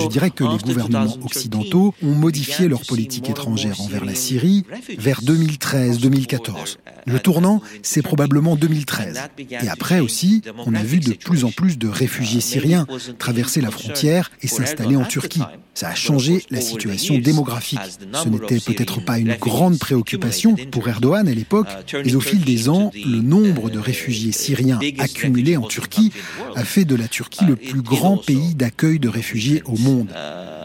Je 0.00 0.08
dirais 0.08 0.30
que 0.30 0.44
les 0.44 0.58
gouvernements 0.58 1.16
occidentaux 1.24 1.94
ont 2.02 2.14
modifié 2.14 2.68
leur 2.68 2.82
politique 2.82 3.28
étrangère 3.28 3.80
envers 3.80 4.04
la 4.04 4.14
Syrie 4.14 4.64
vers 4.96 5.22
2013-2014. 5.22 6.76
Le 7.06 7.18
tournant, 7.18 7.60
c'est 7.82 8.02
probablement 8.02 8.54
2013. 8.56 9.20
Et 9.50 9.68
après 9.68 10.00
aussi, 10.00 10.42
on 10.66 10.74
a 10.74 10.82
vu 10.82 11.00
de 11.00 11.12
plus 11.14 11.44
en 11.44 11.50
plus 11.50 11.78
de 11.78 11.88
réfugiés 11.88 12.40
syriens 12.40 12.86
traverser 13.18 13.60
la 13.60 13.70
frontière 13.70 14.30
et 14.40 14.46
s'installer 14.46 14.96
en 14.96 15.04
Turquie. 15.04 15.42
Ça 15.74 15.88
a 15.88 15.94
changé 15.94 16.44
la 16.50 16.60
situation 16.60 17.18
démographique. 17.18 17.80
Ce 18.12 18.28
n'était 18.28 18.60
peut-être 18.60 19.04
pas 19.04 19.18
une 19.18 19.34
grande 19.34 19.78
préoccupation 19.78 20.54
pour 20.70 20.88
Erdogan 20.88 21.26
à 21.26 21.34
l'époque, 21.34 21.68
mais 22.04 22.14
au 22.14 22.20
fil 22.20 22.40
des 22.44 22.68
ans, 22.68 22.92
le 22.94 23.20
nombre 23.20 23.70
de 23.70 23.78
réfugiés 23.78 24.32
syriens 24.32 24.78
accumulés 24.98 25.56
en 25.56 25.66
Turquie 25.66 26.12
a 26.54 26.64
fait 26.64 26.84
de 26.84 26.94
la 26.94 27.08
Turquie 27.08 27.44
le 27.44 27.56
plus 27.56 27.82
grand 27.82 28.16
pays 28.16 28.54
d'accueil 28.54 28.98
de 28.98 29.08
réfugiés 29.08 29.62
au 29.66 29.76
monde. 29.76 30.08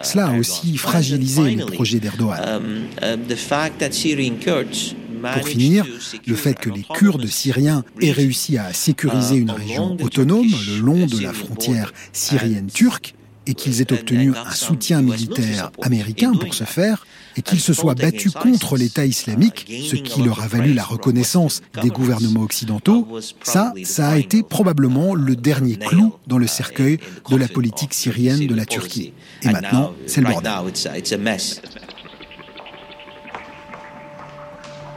Cela 0.03 0.27
a 0.27 0.37
aussi 0.37 0.77
fragilisé 0.77 1.55
les 1.55 1.65
projets 1.65 1.99
d'Erdogan. 1.99 2.61
Pour 5.33 5.47
finir, 5.47 5.85
le 6.27 6.35
fait 6.35 6.59
que 6.59 6.69
les 6.69 6.83
Kurdes 6.83 7.27
syriens 7.27 7.83
aient 8.01 8.11
réussi 8.11 8.57
à 8.57 8.71
sécuriser 8.73 9.35
une 9.35 9.51
région 9.51 9.97
autonome 10.01 10.47
le 10.47 10.79
long 10.79 11.05
de 11.05 11.21
la 11.21 11.33
frontière 11.33 11.91
syrienne-turque 12.13 13.15
et 13.47 13.53
qu'ils 13.53 13.81
aient 13.81 13.93
obtenu 13.93 14.33
un 14.35 14.51
soutien 14.51 15.01
militaire 15.01 15.71
américain 15.81 16.33
pour 16.33 16.53
ce 16.53 16.65
faire, 16.65 17.07
et 17.37 17.41
qu'ils 17.41 17.59
se 17.59 17.73
soient 17.73 17.95
battus 17.95 18.33
contre 18.33 18.77
l'État 18.77 19.05
islamique, 19.05 19.65
ce 19.67 19.95
qui 19.95 20.23
leur 20.23 20.41
a 20.41 20.47
valu 20.47 20.73
la 20.73 20.83
reconnaissance 20.83 21.61
des 21.81 21.89
gouvernements 21.89 22.41
occidentaux, 22.41 23.07
ça, 23.43 23.73
ça 23.83 24.09
a 24.09 24.17
été 24.17 24.43
probablement 24.43 25.15
le 25.15 25.35
dernier 25.35 25.75
clou 25.75 26.13
dans 26.25 26.37
le 26.37 26.47
cercueil 26.47 26.99
de 27.29 27.35
la 27.35 27.47
politique 27.47 27.93
syrienne 27.93 28.47
de 28.47 28.55
la 28.55 28.65
Turquie. 28.65 29.13
Et 29.43 29.49
maintenant, 29.49 29.93
c'est 30.07 30.21
le 30.21 30.27
bordel. 30.27 30.51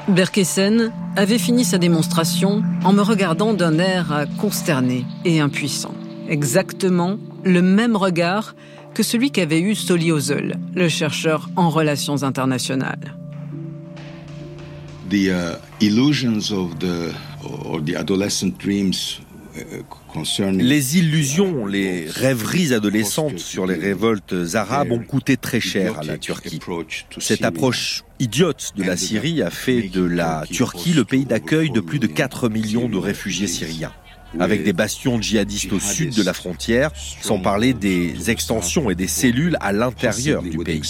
Berkessen 0.08 0.92
avait 1.14 1.38
fini 1.38 1.64
sa 1.64 1.78
démonstration 1.78 2.62
en 2.84 2.92
me 2.92 3.02
regardant 3.02 3.54
d'un 3.54 3.78
air 3.78 4.26
consterné 4.38 5.04
et 5.24 5.40
impuissant. 5.40 5.94
Exactement 6.28 7.18
le 7.44 7.62
même 7.62 7.96
regard 7.96 8.54
que 8.94 9.02
celui 9.02 9.30
qu'avait 9.30 9.60
eu 9.60 9.74
Soli 9.74 10.12
Ozel, 10.12 10.58
le 10.74 10.88
chercheur 10.88 11.48
en 11.56 11.70
relations 11.70 12.22
internationales. 12.22 13.16
The 15.08 15.28
uh, 15.28 15.56
illusions 15.80 16.52
of 16.52 16.78
the 16.78 17.12
or 17.42 17.80
the 17.84 17.96
adolescent 17.96 18.58
dreams 18.58 19.20
Les 20.58 20.98
illusions, 20.98 21.66
les 21.66 22.08
rêveries 22.08 22.74
adolescentes 22.74 23.38
sur 23.38 23.66
les 23.66 23.74
révoltes 23.74 24.34
arabes 24.54 24.92
ont 24.92 24.98
coûté 24.98 25.36
très 25.36 25.60
cher 25.60 25.98
à 25.98 26.04
la 26.04 26.18
Turquie. 26.18 26.60
Cette 27.18 27.44
approche 27.44 28.04
idiote 28.18 28.72
de 28.76 28.82
la 28.82 28.96
Syrie 28.96 29.42
a 29.42 29.50
fait 29.50 29.82
de 29.82 30.02
la 30.02 30.44
Turquie 30.50 30.92
le 30.92 31.04
pays 31.04 31.24
d'accueil 31.24 31.70
de 31.70 31.80
plus 31.80 31.98
de 31.98 32.06
4 32.06 32.48
millions 32.48 32.88
de 32.88 32.96
réfugiés 32.96 33.46
syriens 33.46 33.92
avec 34.38 34.64
des 34.64 34.72
bastions 34.72 35.20
djihadistes 35.20 35.72
au 35.72 35.80
sud 35.80 36.14
de 36.14 36.22
la 36.22 36.32
frontière, 36.32 36.90
sans 36.94 37.38
parler 37.38 37.74
des 37.74 38.30
extensions 38.30 38.90
et 38.90 38.94
des 38.94 39.08
cellules 39.08 39.56
à 39.60 39.72
l'intérieur 39.72 40.42
du 40.42 40.58
pays. 40.58 40.82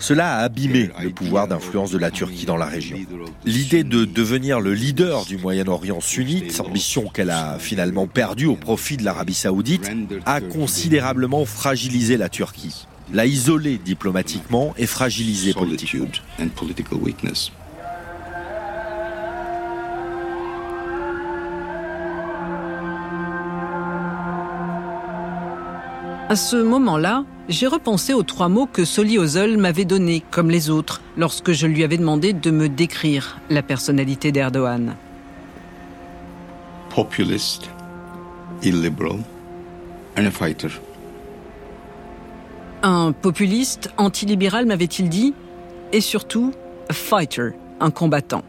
Cela 0.00 0.36
a 0.36 0.44
abîmé 0.44 0.90
le 1.02 1.10
pouvoir 1.10 1.46
d'influence 1.46 1.90
de 1.90 1.98
la 1.98 2.10
Turquie 2.10 2.46
dans 2.46 2.56
la 2.56 2.64
région. 2.64 2.96
L'idée 3.44 3.84
de 3.84 4.06
devenir 4.06 4.60
le 4.60 4.72
leader 4.72 5.26
du 5.26 5.36
Moyen-Orient 5.36 6.00
sunnite, 6.00 6.58
ambition 6.60 7.08
qu'elle 7.08 7.30
a 7.30 7.58
finalement 7.58 8.06
perdue 8.06 8.46
au 8.46 8.56
profit 8.56 8.96
de 8.96 9.04
l'Arabie 9.04 9.34
saoudite, 9.34 9.90
a 10.24 10.40
considérablement 10.40 11.44
fragilisé 11.44 12.16
la 12.16 12.30
Turquie, 12.30 12.86
l'a 13.12 13.26
isolée 13.26 13.78
diplomatiquement 13.78 14.74
et 14.78 14.86
fragilisé 14.86 15.52
politiquement. 15.52 16.06
À 26.28 26.36
ce 26.36 26.56
moment-là, 26.56 27.24
j'ai 27.50 27.66
repensé 27.66 28.14
aux 28.14 28.22
trois 28.22 28.48
mots 28.48 28.66
que 28.66 28.86
Soli 28.86 29.18
Ozol 29.18 29.58
m'avait 29.58 29.84
donnés, 29.84 30.22
comme 30.30 30.48
les 30.48 30.70
autres, 30.70 31.02
lorsque 31.18 31.52
je 31.52 31.66
lui 31.66 31.84
avais 31.84 31.98
demandé 31.98 32.32
de 32.32 32.50
me 32.50 32.70
décrire 32.70 33.38
la 33.50 33.62
personnalité 33.62 34.32
d'Erdogan. 34.32 34.96
Populist, 36.88 37.68
illiberal, 38.62 39.18
and 40.16 40.24
a 40.24 40.30
fighter. 40.30 40.70
Un 42.84 43.12
populiste, 43.12 43.90
antilibéral 43.96 44.66
m'avait-il 44.66 45.08
dit, 45.08 45.34
et 45.92 46.00
surtout, 46.00 46.52
a 46.88 46.92
fighter, 46.92 47.50
un 47.78 47.90
combattant. 47.90 48.42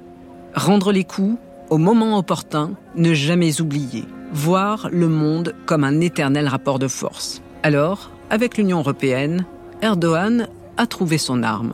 Rendre 0.55 0.91
les 0.91 1.03
coups 1.03 1.37
au 1.69 1.77
moment 1.77 2.17
opportun, 2.17 2.71
ne 2.95 3.13
jamais 3.13 3.61
oublier, 3.61 4.05
voir 4.31 4.89
le 4.91 5.07
monde 5.07 5.53
comme 5.67 5.83
un 5.83 6.01
éternel 6.01 6.47
rapport 6.47 6.79
de 6.79 6.87
force. 6.87 7.43
Alors, 7.61 8.11
avec 8.31 8.57
l'Union 8.57 8.79
européenne, 8.79 9.45
Erdogan 9.83 10.47
a 10.77 10.87
trouvé 10.87 11.19
son 11.19 11.43
arme, 11.43 11.73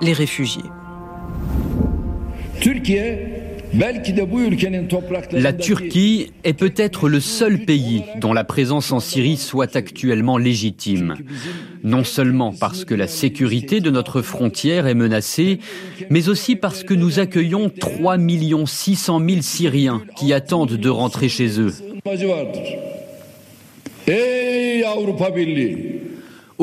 les 0.00 0.12
réfugiés. 0.12 0.62
La 5.32 5.52
Turquie 5.52 6.30
est 6.44 6.52
peut-être 6.52 7.08
le 7.08 7.20
seul 7.20 7.60
pays 7.60 8.02
dont 8.20 8.34
la 8.34 8.44
présence 8.44 8.92
en 8.92 9.00
Syrie 9.00 9.38
soit 9.38 9.76
actuellement 9.76 10.36
légitime. 10.36 11.16
Non 11.82 12.04
seulement 12.04 12.52
parce 12.52 12.84
que 12.84 12.94
la 12.94 13.06
sécurité 13.06 13.80
de 13.80 13.90
notre 13.90 14.20
frontière 14.20 14.86
est 14.86 14.94
menacée, 14.94 15.58
mais 16.10 16.28
aussi 16.28 16.54
parce 16.54 16.82
que 16.82 16.92
nous 16.92 17.18
accueillons 17.18 17.70
3 17.70 18.18
600 18.66 19.20
000 19.26 19.40
Syriens 19.40 20.02
qui 20.16 20.32
attendent 20.34 20.76
de 20.76 20.88
rentrer 20.90 21.28
chez 21.28 21.58
eux. 21.58 21.72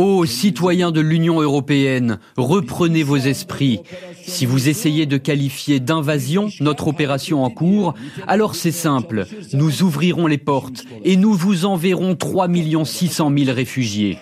Ô 0.01 0.25
citoyens 0.25 0.91
de 0.91 1.01
l'Union 1.01 1.41
européenne, 1.41 2.19
reprenez 2.37 3.03
vos 3.03 3.17
esprits. 3.17 3.81
Si 4.25 4.45
vous 4.45 4.69
essayez 4.69 5.05
de 5.05 5.17
qualifier 5.17 5.81
d'invasion 5.81 6.47
notre 6.61 6.87
opération 6.87 7.43
en 7.43 7.49
cours, 7.49 7.95
alors 8.25 8.55
c'est 8.55 8.71
simple, 8.71 9.25
nous 9.51 9.83
ouvrirons 9.83 10.25
les 10.25 10.37
portes 10.37 10.85
et 11.03 11.17
nous 11.17 11.33
vous 11.33 11.65
enverrons 11.65 12.15
3 12.15 12.47
600 12.85 13.33
000 13.37 13.53
réfugiés. 13.53 14.19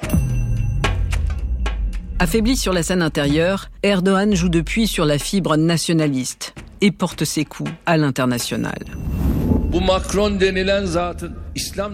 Affaibli 2.18 2.58
sur 2.58 2.74
la 2.74 2.82
scène 2.82 3.04
intérieure, 3.04 3.70
Erdogan 3.84 4.34
joue 4.34 4.50
depuis 4.50 4.88
sur 4.88 5.06
la 5.06 5.20
fibre 5.20 5.58
nationaliste 5.58 6.56
et 6.82 6.90
porte 6.90 7.24
ses 7.24 7.46
coups 7.46 7.70
à 7.86 7.98
l'international. 7.98 8.84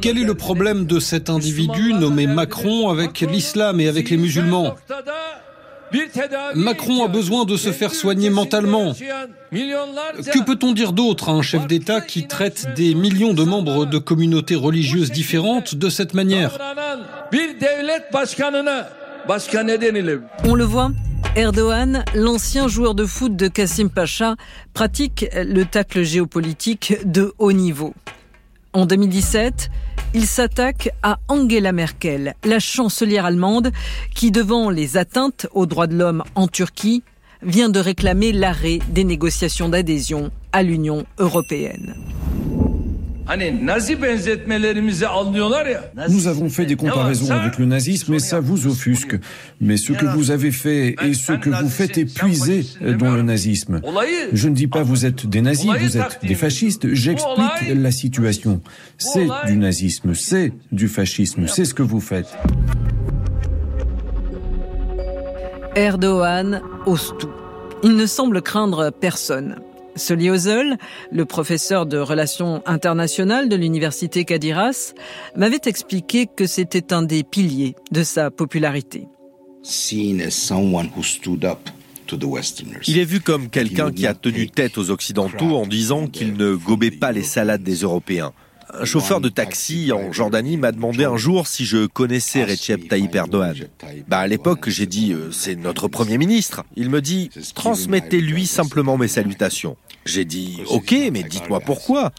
Quel 0.01 0.17
est 0.17 0.23
le 0.23 0.33
problème 0.35 0.85
de 0.85 0.99
cet 0.99 1.29
individu 1.29 1.93
nommé 1.93 2.27
Macron 2.27 2.89
avec 2.89 3.21
l'islam 3.21 3.79
et 3.79 3.87
avec 3.87 4.09
les 4.09 4.17
musulmans 4.17 4.75
Macron 6.55 7.03
a 7.03 7.07
besoin 7.07 7.45
de 7.45 7.55
se 7.55 7.71
faire 7.71 7.93
soigner 7.93 8.29
mentalement. 8.29 8.93
Que 9.51 10.43
peut-on 10.43 10.73
dire 10.73 10.91
d'autre 10.93 11.29
à 11.29 11.33
un 11.33 11.41
chef 11.41 11.67
d'État 11.67 12.01
qui 12.01 12.27
traite 12.27 12.67
des 12.75 12.95
millions 12.95 13.33
de 13.33 13.43
membres 13.43 13.85
de 13.85 13.97
communautés 13.97 14.55
religieuses 14.55 15.11
différentes 15.11 15.75
de 15.75 15.89
cette 15.89 16.13
manière? 16.13 16.57
On 20.43 20.55
le 20.55 20.63
voit, 20.63 20.91
Erdogan, 21.35 22.05
l'ancien 22.13 22.67
joueur 22.67 22.93
de 22.93 23.07
foot 23.07 23.35
de 23.35 23.47
Kassim 23.47 23.89
Pacha, 23.89 24.35
pratique 24.75 25.25
le 25.33 25.63
tacle 25.63 26.03
géopolitique 26.03 26.95
de 27.05 27.33
haut 27.39 27.51
niveau. 27.51 27.95
En 28.71 28.85
2017, 28.85 29.71
il 30.13 30.27
s'attaque 30.27 30.91
à 31.01 31.17
Angela 31.27 31.71
Merkel, 31.71 32.35
la 32.43 32.59
chancelière 32.59 33.25
allemande, 33.25 33.71
qui, 34.13 34.29
devant 34.29 34.69
les 34.69 34.95
atteintes 34.95 35.47
aux 35.53 35.65
droits 35.65 35.87
de 35.87 35.97
l'homme 35.97 36.23
en 36.35 36.47
Turquie, 36.47 37.01
vient 37.41 37.69
de 37.69 37.79
réclamer 37.79 38.31
l'arrêt 38.31 38.77
des 38.89 39.03
négociations 39.03 39.69
d'adhésion 39.69 40.29
à 40.51 40.61
l'Union 40.61 41.03
européenne. 41.17 41.95
Nous 46.09 46.27
avons 46.27 46.49
fait 46.49 46.65
des 46.65 46.75
comparaisons 46.75 47.31
avec 47.31 47.57
le 47.57 47.65
nazisme 47.65 48.13
et 48.13 48.19
ça 48.19 48.39
vous 48.39 48.67
offusque. 48.67 49.17
Mais 49.61 49.77
ce 49.77 49.93
que 49.93 50.05
vous 50.05 50.31
avez 50.31 50.51
fait 50.51 50.95
et 51.03 51.13
ce 51.13 51.33
que 51.33 51.49
vous 51.49 51.69
faites 51.69 51.97
est 51.97 52.13
puisé 52.13 52.65
dans 52.99 53.11
le 53.11 53.21
nazisme. 53.21 53.81
Je 54.33 54.49
ne 54.49 54.55
dis 54.55 54.67
pas 54.67 54.83
vous 54.83 55.05
êtes 55.05 55.25
des 55.25 55.41
nazis, 55.41 55.71
vous 55.79 55.97
êtes 55.97 56.19
des 56.23 56.35
fascistes. 56.35 56.93
J'explique 56.93 57.73
la 57.75 57.91
situation. 57.91 58.61
C'est 58.97 59.27
du 59.47 59.57
nazisme, 59.57 60.13
c'est 60.13 60.51
du 60.71 60.87
fascisme, 60.87 61.47
c'est 61.47 61.65
ce 61.65 61.73
que 61.73 61.83
vous 61.83 62.01
faites. 62.01 62.27
Erdogan 65.75 66.61
ose 66.85 67.15
tout. 67.17 67.31
Il 67.83 67.95
ne 67.95 68.05
semble 68.05 68.41
craindre 68.41 68.91
personne. 68.91 69.55
Soli 69.95 70.29
Ozel, 70.29 70.77
le 71.11 71.25
professeur 71.25 71.85
de 71.85 71.97
relations 71.97 72.63
internationales 72.65 73.49
de 73.49 73.55
l'université 73.55 74.25
Kadiras, 74.25 74.93
m'avait 75.35 75.61
expliqué 75.65 76.27
que 76.27 76.45
c'était 76.47 76.93
un 76.93 77.03
des 77.03 77.23
piliers 77.23 77.75
de 77.91 78.03
sa 78.03 78.31
popularité. 78.31 79.07
Il 82.87 82.97
est 82.97 83.05
vu 83.05 83.21
comme 83.21 83.49
quelqu'un 83.49 83.91
qui 83.91 84.07
a 84.07 84.13
tenu 84.13 84.49
tête 84.49 84.77
aux 84.77 84.91
Occidentaux 84.91 85.55
en 85.55 85.65
disant 85.65 86.07
qu'il 86.07 86.33
ne 86.33 86.55
gobait 86.55 86.91
pas 86.91 87.11
les 87.11 87.23
salades 87.23 87.63
des 87.63 87.77
Européens. 87.77 88.33
Un 88.79 88.85
chauffeur 88.85 89.21
de 89.21 89.29
taxi 89.29 89.91
en 89.91 90.11
Jordanie 90.11 90.57
m'a 90.57 90.71
demandé 90.71 91.03
un 91.03 91.17
jour 91.17 91.47
si 91.47 91.65
je 91.65 91.85
connaissais 91.85 92.43
Recep 92.43 92.87
Tayyip 92.87 93.13
Erdogan. 93.15 93.55
Bah 94.07 94.19
à 94.19 94.27
l'époque, 94.27 94.69
j'ai 94.69 94.87
dit 94.87 95.13
euh, 95.13 95.31
c'est 95.31 95.55
notre 95.55 95.87
premier 95.87 96.17
ministre. 96.17 96.63
Il 96.75 96.89
me 96.89 97.01
dit 97.01 97.29
transmettez-lui 97.53 98.47
simplement 98.47 98.97
mes 98.97 99.07
salutations. 99.07 99.77
J'ai 100.05 100.25
dit 100.25 100.61
OK, 100.67 100.93
mais 101.11 101.23
dites-moi 101.23 101.59
pourquoi. 101.59 102.11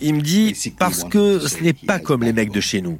Il 0.00 0.14
me 0.16 0.20
dit 0.22 0.54
parce 0.78 1.04
que 1.04 1.38
ce 1.38 1.62
n'est 1.62 1.72
pas 1.72 1.98
comme 1.98 2.22
les 2.22 2.32
mecs 2.32 2.50
de 2.50 2.60
chez 2.60 2.82
nous. 2.82 2.98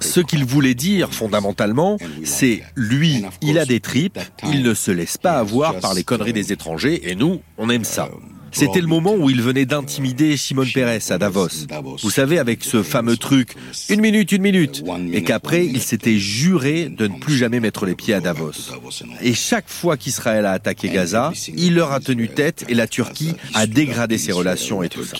Ce 0.00 0.20
qu'il 0.20 0.44
voulait 0.44 0.74
dire 0.74 1.12
fondamentalement, 1.12 1.98
c'est 2.24 2.62
lui, 2.76 3.24
il 3.42 3.58
a 3.58 3.66
des 3.66 3.80
tripes, 3.80 4.18
il 4.44 4.62
ne 4.62 4.72
se 4.72 4.90
laisse 4.90 5.18
pas 5.18 5.38
avoir 5.38 5.78
par 5.80 5.94
les 5.94 6.04
conneries 6.04 6.32
des 6.32 6.52
étrangers 6.52 7.10
et 7.10 7.14
nous, 7.14 7.40
on 7.58 7.68
aime 7.68 7.84
ça. 7.84 8.08
C'était 8.52 8.80
le 8.80 8.86
moment 8.86 9.14
où 9.14 9.30
il 9.30 9.42
venait 9.42 9.66
d'intimider 9.66 10.36
Shimon 10.36 10.66
Peres 10.72 11.00
à 11.10 11.18
Davos. 11.18 11.66
Vous 12.02 12.10
savez, 12.10 12.38
avec 12.38 12.64
ce 12.64 12.82
fameux 12.82 13.16
truc, 13.16 13.54
une 13.88 14.00
minute, 14.00 14.32
une 14.32 14.42
minute, 14.42 14.84
et 15.12 15.22
qu'après, 15.22 15.66
il 15.66 15.80
s'était 15.80 16.18
juré 16.18 16.88
de 16.88 17.06
ne 17.06 17.18
plus 17.18 17.36
jamais 17.36 17.60
mettre 17.60 17.86
les 17.86 17.94
pieds 17.94 18.14
à 18.14 18.20
Davos. 18.20 18.52
Et 19.22 19.34
chaque 19.34 19.68
fois 19.68 19.96
qu'Israël 19.96 20.46
a 20.46 20.52
attaqué 20.52 20.88
Gaza, 20.88 21.32
il 21.56 21.74
leur 21.74 21.92
a 21.92 22.00
tenu 22.00 22.28
tête 22.28 22.64
et 22.68 22.74
la 22.74 22.86
Turquie 22.86 23.34
a 23.54 23.66
dégradé 23.66 24.18
ses 24.18 24.32
relations 24.32 24.82
et 24.82 24.88
tout 24.88 25.04
ça. 25.04 25.16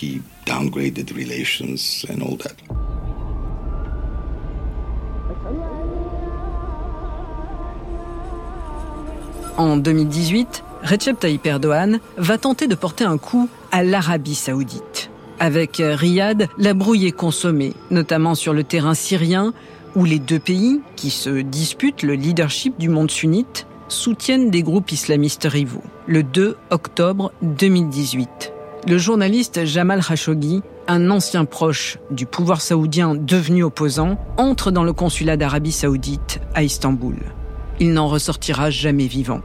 En 9.57 9.75
2018, 9.75 10.63
Recep 10.83 11.19
Tayyip 11.19 11.45
Erdogan 11.45 11.99
va 12.17 12.37
tenter 12.37 12.67
de 12.67 12.75
porter 12.75 13.03
un 13.03 13.17
coup 13.17 13.49
à 13.71 13.83
l'Arabie 13.83 14.35
saoudite. 14.35 15.09
Avec 15.39 15.81
Riyad, 15.83 16.47
la 16.57 16.73
brouille 16.73 17.07
est 17.07 17.11
consommée, 17.11 17.73
notamment 17.91 18.35
sur 18.35 18.53
le 18.53 18.63
terrain 18.63 18.93
syrien, 18.93 19.53
où 19.95 20.05
les 20.05 20.19
deux 20.19 20.39
pays, 20.39 20.81
qui 20.95 21.09
se 21.09 21.41
disputent 21.41 22.03
le 22.03 22.13
leadership 22.13 22.77
du 22.79 22.89
monde 22.89 23.11
sunnite, 23.11 23.67
soutiennent 23.87 24.49
des 24.51 24.63
groupes 24.63 24.91
islamistes 24.91 25.47
rivaux. 25.49 25.83
Le 26.07 26.23
2 26.23 26.55
octobre 26.69 27.31
2018, 27.41 28.53
le 28.87 28.97
journaliste 28.97 29.65
Jamal 29.65 30.01
Khashoggi, 30.03 30.61
un 30.87 31.09
ancien 31.11 31.45
proche 31.45 31.97
du 32.09 32.25
pouvoir 32.25 32.61
saoudien 32.61 33.15
devenu 33.15 33.63
opposant, 33.63 34.17
entre 34.37 34.71
dans 34.71 34.83
le 34.83 34.93
consulat 34.93 35.37
d'Arabie 35.37 35.71
saoudite 35.71 36.39
à 36.53 36.63
Istanbul. 36.63 37.15
Il 37.79 37.93
n'en 37.93 38.07
ressortira 38.07 38.69
jamais 38.69 39.07
vivant. 39.07 39.41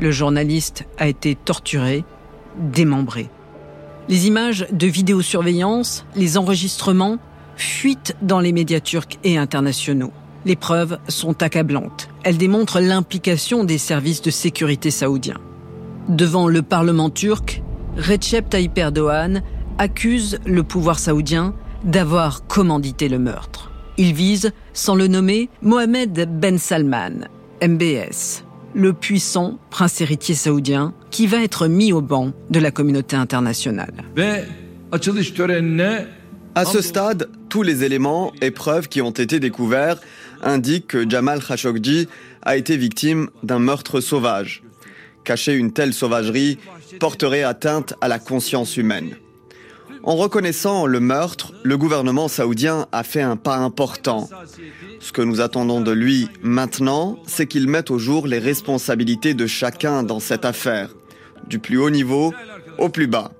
Le 0.00 0.10
journaliste 0.10 0.84
a 0.98 1.06
été 1.08 1.34
torturé, 1.34 2.04
démembré. 2.58 3.28
Les 4.08 4.26
images 4.26 4.66
de 4.72 4.86
vidéosurveillance, 4.86 6.04
les 6.16 6.38
enregistrements 6.38 7.18
fuitent 7.56 8.16
dans 8.22 8.40
les 8.40 8.52
médias 8.52 8.80
turcs 8.80 9.18
et 9.22 9.38
internationaux. 9.38 10.12
Les 10.44 10.56
preuves 10.56 10.98
sont 11.08 11.42
accablantes. 11.42 12.08
Elles 12.24 12.38
démontrent 12.38 12.80
l'implication 12.80 13.64
des 13.64 13.78
services 13.78 14.22
de 14.22 14.30
sécurité 14.30 14.90
saoudiens. 14.90 15.38
Devant 16.08 16.48
le 16.48 16.62
Parlement 16.62 17.10
turc, 17.10 17.62
Recep 17.96 18.48
Tayyip 18.48 18.76
Erdogan 18.76 19.42
accuse 19.78 20.38
le 20.44 20.62
pouvoir 20.62 20.98
saoudien 20.98 21.54
d'avoir 21.84 22.46
commandité 22.46 23.08
le 23.08 23.18
meurtre. 23.18 23.70
Il 23.98 24.14
vise, 24.14 24.52
sans 24.72 24.94
le 24.94 25.06
nommer, 25.06 25.48
Mohamed 25.60 26.40
Ben 26.40 26.58
Salman, 26.58 27.28
MBS, 27.62 28.44
le 28.74 28.92
puissant 28.92 29.58
prince 29.70 30.00
héritier 30.00 30.34
saoudien 30.34 30.94
qui 31.10 31.26
va 31.26 31.42
être 31.42 31.66
mis 31.66 31.92
au 31.92 32.00
banc 32.00 32.32
de 32.50 32.58
la 32.58 32.70
communauté 32.70 33.16
internationale. 33.16 33.92
À 36.54 36.64
ce 36.64 36.82
stade, 36.82 37.30
tous 37.48 37.62
les 37.62 37.84
éléments 37.84 38.32
et 38.42 38.50
preuves 38.50 38.88
qui 38.88 39.00
ont 39.00 39.10
été 39.10 39.40
découverts 39.40 39.98
indiquent 40.42 40.88
que 40.88 41.08
Jamal 41.08 41.42
Khashoggi 41.42 42.08
a 42.42 42.56
été 42.56 42.76
victime 42.76 43.30
d'un 43.42 43.58
meurtre 43.58 44.00
sauvage. 44.00 44.62
Cacher 45.24 45.54
une 45.54 45.72
telle 45.72 45.94
sauvagerie 45.94 46.58
porterait 46.98 47.44
atteinte 47.44 47.94
à 48.00 48.08
la 48.08 48.18
conscience 48.18 48.76
humaine. 48.76 49.16
En 50.04 50.16
reconnaissant 50.16 50.86
le 50.86 50.98
meurtre, 50.98 51.52
le 51.62 51.78
gouvernement 51.78 52.26
saoudien 52.26 52.86
a 52.90 53.04
fait 53.04 53.22
un 53.22 53.36
pas 53.36 53.56
important. 53.56 54.28
Ce 54.98 55.12
que 55.12 55.22
nous 55.22 55.40
attendons 55.40 55.80
de 55.80 55.92
lui 55.92 56.28
maintenant, 56.42 57.18
c'est 57.26 57.46
qu'il 57.46 57.68
mette 57.68 57.90
au 57.90 57.98
jour 57.98 58.26
les 58.26 58.40
responsabilités 58.40 59.34
de 59.34 59.46
chacun 59.46 60.02
dans 60.02 60.18
cette 60.18 60.44
affaire, 60.44 60.90
du 61.46 61.60
plus 61.60 61.78
haut 61.78 61.90
niveau 61.90 62.34
au 62.78 62.88
plus 62.88 63.06
bas. 63.06 63.30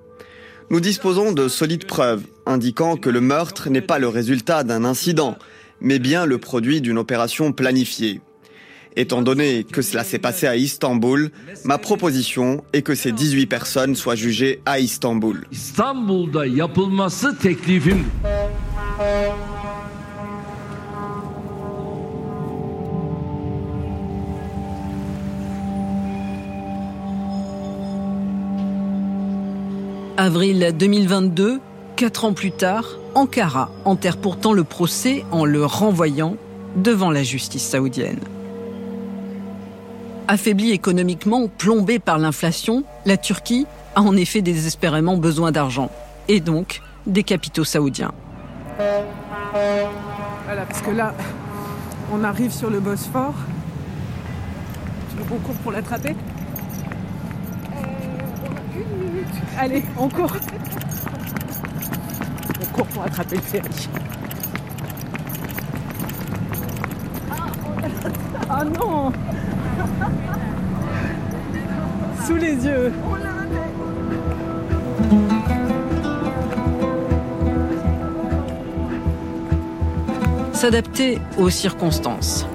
Nous 0.69 0.79
disposons 0.79 1.33
de 1.33 1.49
solides 1.49 1.85
preuves 1.85 2.23
indiquant 2.45 2.95
que 2.95 3.09
le 3.09 3.19
meurtre 3.19 3.69
n'est 3.69 3.81
pas 3.81 3.99
le 3.99 4.07
résultat 4.07 4.63
d'un 4.63 4.85
incident, 4.85 5.37
mais 5.81 5.99
bien 5.99 6.25
le 6.25 6.37
produit 6.37 6.79
d'une 6.79 6.97
opération 6.97 7.51
planifiée. 7.51 8.21
Étant 8.95 9.21
donné 9.21 9.63
que 9.63 9.81
cela 9.81 10.03
s'est 10.03 10.19
passé 10.19 10.45
à 10.45 10.55
Istanbul, 10.55 11.31
ma 11.65 11.77
proposition 11.77 12.63
est 12.73 12.83
que 12.83 12.93
ces 12.93 13.11
18 13.11 13.47
personnes 13.47 13.95
soient 13.95 14.15
jugées 14.15 14.61
à 14.65 14.79
Istanbul. 14.79 15.47
Avril 30.15 30.73
2022, 30.77 31.59
quatre 31.95 32.25
ans 32.25 32.33
plus 32.33 32.51
tard, 32.51 32.85
Ankara 33.15 33.71
enterre 33.85 34.17
pourtant 34.17 34.53
le 34.53 34.63
procès 34.63 35.25
en 35.31 35.43
le 35.43 35.65
renvoyant 35.65 36.37
devant 36.75 37.09
la 37.09 37.23
justice 37.23 37.63
saoudienne. 37.63 38.19
Affaiblie 40.33 40.71
économiquement, 40.71 41.47
plombée 41.47 41.99
par 41.99 42.17
l'inflation, 42.17 42.83
la 43.05 43.17
Turquie 43.17 43.67
a 43.93 44.01
en 44.01 44.17
effet 44.17 44.41
désespérément 44.41 45.15
besoin 45.15 45.51
d'argent, 45.51 45.91
et 46.27 46.39
donc 46.39 46.81
des 47.05 47.21
capitaux 47.21 47.63
saoudiens. 47.63 48.11
Voilà, 48.79 50.65
parce 50.67 50.81
que 50.81 50.89
là, 50.89 51.13
on 52.11 52.23
arrive 52.23 52.51
sur 52.51 52.71
le 52.71 52.79
Bosphore. 52.79 53.35
Tu 55.11 55.17
veux 55.17 55.23
qu'on 55.25 55.37
court 55.37 55.53
pour 55.57 55.71
l'attraper? 55.71 56.15
Allez, 59.59 59.83
on 59.99 60.09
court. 60.09 60.35
On 62.59 62.75
court 62.75 62.87
pour 62.87 63.03
attraper 63.03 63.35
le 63.35 63.41
ferry. 63.43 63.87
Ah 68.49 68.63
non 68.79 69.13
Sous 72.25 72.35
les 72.35 72.65
yeux. 72.65 72.91
S'adapter 80.53 81.19
aux 81.37 81.49
circonstances. 81.49 82.45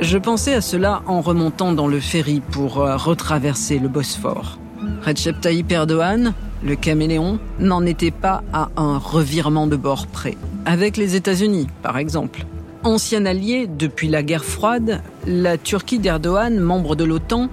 Je 0.00 0.16
pensais 0.16 0.54
à 0.54 0.62
cela 0.62 1.02
en 1.06 1.20
remontant 1.20 1.72
dans 1.72 1.88
le 1.88 2.00
ferry 2.00 2.40
pour 2.40 2.78
euh, 2.78 2.96
retraverser 2.96 3.78
le 3.78 3.88
Bosphore. 3.88 4.58
Recep 5.04 5.38
Tayyip 5.38 5.70
Erdogan, 5.70 6.32
le 6.64 6.76
caméléon, 6.76 7.38
n'en 7.58 7.84
était 7.84 8.10
pas 8.10 8.42
à 8.54 8.70
un 8.76 8.96
revirement 8.96 9.66
de 9.66 9.76
bord 9.76 10.06
près. 10.06 10.38
Avec 10.64 10.96
les 10.96 11.16
États-Unis, 11.16 11.66
par 11.82 11.98
exemple. 11.98 12.46
Ancien 12.82 13.26
allié 13.26 13.66
depuis 13.66 14.08
la 14.08 14.22
guerre 14.22 14.44
froide, 14.44 15.02
la 15.26 15.58
Turquie 15.58 15.98
d'Erdogan, 15.98 16.58
membre 16.58 16.96
de 16.96 17.04
l'OTAN, 17.04 17.50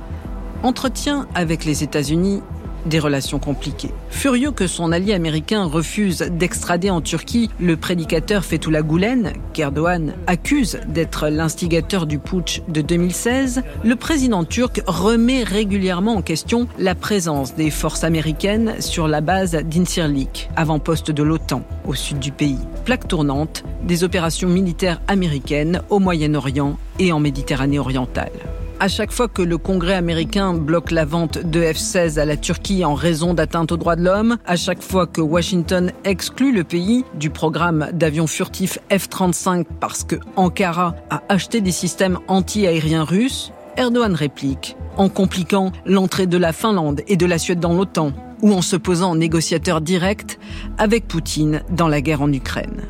entretient 0.64 1.28
avec 1.36 1.66
les 1.66 1.84
États-Unis 1.84 2.42
des 2.88 3.00
relations 3.00 3.40
compliquées. 3.40 3.92
Furieux 4.10 4.52
que 4.52 4.68
son 4.68 4.92
allié 4.92 5.14
américain 5.14 5.66
refuse 5.66 6.20
d'extrader 6.20 6.90
en 6.90 7.02
Turquie 7.02 7.50
le 7.60 7.78
prédicateur 7.78 8.46
Fethullah 8.46 8.82
Gulen, 8.82 9.34
qu'Erdogan 9.54 10.14
accuse 10.26 10.80
d'être 10.88 11.28
l'instigateur 11.28 12.06
du 12.06 12.20
putsch 12.20 12.62
de 12.68 12.82
2016, 12.82 13.64
le 13.84 13.96
président 13.96 14.44
turc 14.44 14.82
remet 14.88 15.44
régulièrement 15.44 16.16
en 16.16 16.22
question 16.22 16.68
la 16.80 16.96
présence 16.96 17.56
des 17.56 17.70
forces 17.70 18.04
américaines 18.04 18.76
sur 18.80 19.08
la 19.08 19.22
base 19.22 19.52
d'Incirlik, 19.66 20.50
avant-poste 20.56 21.12
de 21.12 21.24
l'OTAN, 21.24 21.64
au 21.86 21.94
sud 21.94 22.20
du 22.20 22.32
pays. 22.32 22.60
Plaque 22.86 23.08
tournante 23.08 23.64
des 23.84 24.04
opérations 24.04 24.50
militaires 24.50 25.02
américaines 25.08 25.82
au 25.90 26.00
Moyen-Orient 26.00 26.78
et 27.00 27.12
en 27.12 27.20
Méditerranée 27.20 27.80
orientale. 27.80 28.32
À 28.80 28.88
chaque 28.90 29.12
fois 29.12 29.28
que 29.28 29.42
le 29.42 29.58
Congrès 29.58 29.96
américain 29.96 30.54
bloque 30.54 30.92
la 30.92 31.04
vente 31.04 31.40
de 31.40 31.62
F-16 31.62 32.20
à 32.20 32.26
la 32.26 32.38
Turquie 32.38 32.86
en 32.86 32.94
raison 32.94 33.34
d'atteintes 33.34 33.72
aux 33.72 33.78
droits 33.78 33.96
de 33.96 34.04
l'homme, 34.04 34.38
à 34.46 34.56
chaque 34.56 34.84
fois 34.84 35.08
que 35.08 35.20
Washington 35.20 35.92
exclut 36.04 36.52
le 36.52 36.64
pays 36.64 37.04
du 37.16 37.32
programme 37.32 37.90
d'avions 37.92 38.28
furtifs 38.28 38.78
F-35 38.92 39.66
parce 39.80 40.04
que 40.04 40.18
Ankara 40.36 40.96
a 41.10 41.24
acheté 41.28 41.60
des 41.60 41.72
systèmes 41.72 42.20
anti-aériens 42.28 43.04
russes, 43.04 43.52
Erdogan 43.78 44.14
réplique 44.14 44.78
en 44.96 45.10
compliquant 45.10 45.72
l'entrée 45.88 46.28
de 46.28 46.38
la 46.38 46.54
Finlande 46.54 47.02
et 47.08 47.18
de 47.18 47.26
la 47.26 47.40
Suède 47.40 47.60
dans 47.60 47.74
l'OTAN 47.74 48.12
ou 48.44 48.54
en 48.54 48.62
se 48.62 48.76
posant 48.76 49.10
en 49.10 49.16
négociateur 49.16 49.82
direct 49.82 50.38
avec 50.78 51.08
Poutine 51.08 51.64
dans 51.72 51.88
la 51.88 52.02
guerre 52.02 52.22
en 52.22 52.32
Ukraine. 52.32 52.84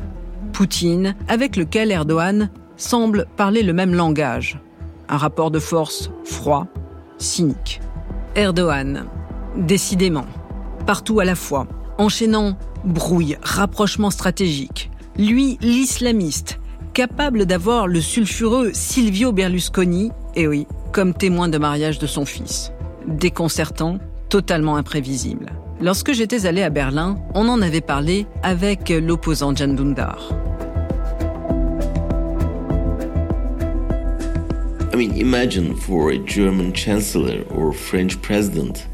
Poutine, 0.52 1.14
avec 1.28 1.56
lequel 1.56 1.90
Erdogan 1.90 2.50
semble 2.76 3.26
parler 3.38 3.62
le 3.62 3.72
même 3.72 3.94
langage 3.94 4.60
un 5.08 5.16
rapport 5.16 5.50
de 5.50 5.58
force 5.58 6.10
froid, 6.24 6.66
cynique. 7.18 7.80
Erdogan, 8.34 9.06
décidément, 9.56 10.26
partout 10.86 11.20
à 11.20 11.24
la 11.24 11.34
fois, 11.34 11.66
enchaînant 11.98 12.56
brouille, 12.84 13.36
rapprochement 13.42 14.10
stratégique. 14.10 14.90
Lui, 15.16 15.58
l'islamiste, 15.60 16.60
capable 16.94 17.46
d'avoir 17.46 17.86
le 17.86 18.00
sulfureux 18.00 18.70
Silvio 18.72 19.32
Berlusconi, 19.32 20.10
et 20.36 20.46
oui, 20.46 20.66
comme 20.92 21.14
témoin 21.14 21.48
de 21.48 21.58
mariage 21.58 21.98
de 21.98 22.06
son 22.06 22.24
fils. 22.24 22.72
Déconcertant, 23.06 23.98
totalement 24.28 24.76
imprévisible. 24.76 25.52
Lorsque 25.80 26.12
j'étais 26.12 26.46
allé 26.46 26.62
à 26.62 26.70
Berlin, 26.70 27.16
on 27.34 27.48
en 27.48 27.62
avait 27.62 27.80
parlé 27.80 28.26
avec 28.42 28.90
l'opposant 28.90 29.54
Jan 29.54 29.68
Dundar. 29.68 30.30
I 34.98 35.02
mean, 35.02 35.16
imagine 35.16 35.76
for 35.76 36.10
a 36.10 36.18
German 36.18 36.72
chancellor 36.72 37.44
or 37.50 37.72
French 37.72 38.20
president 38.20 38.84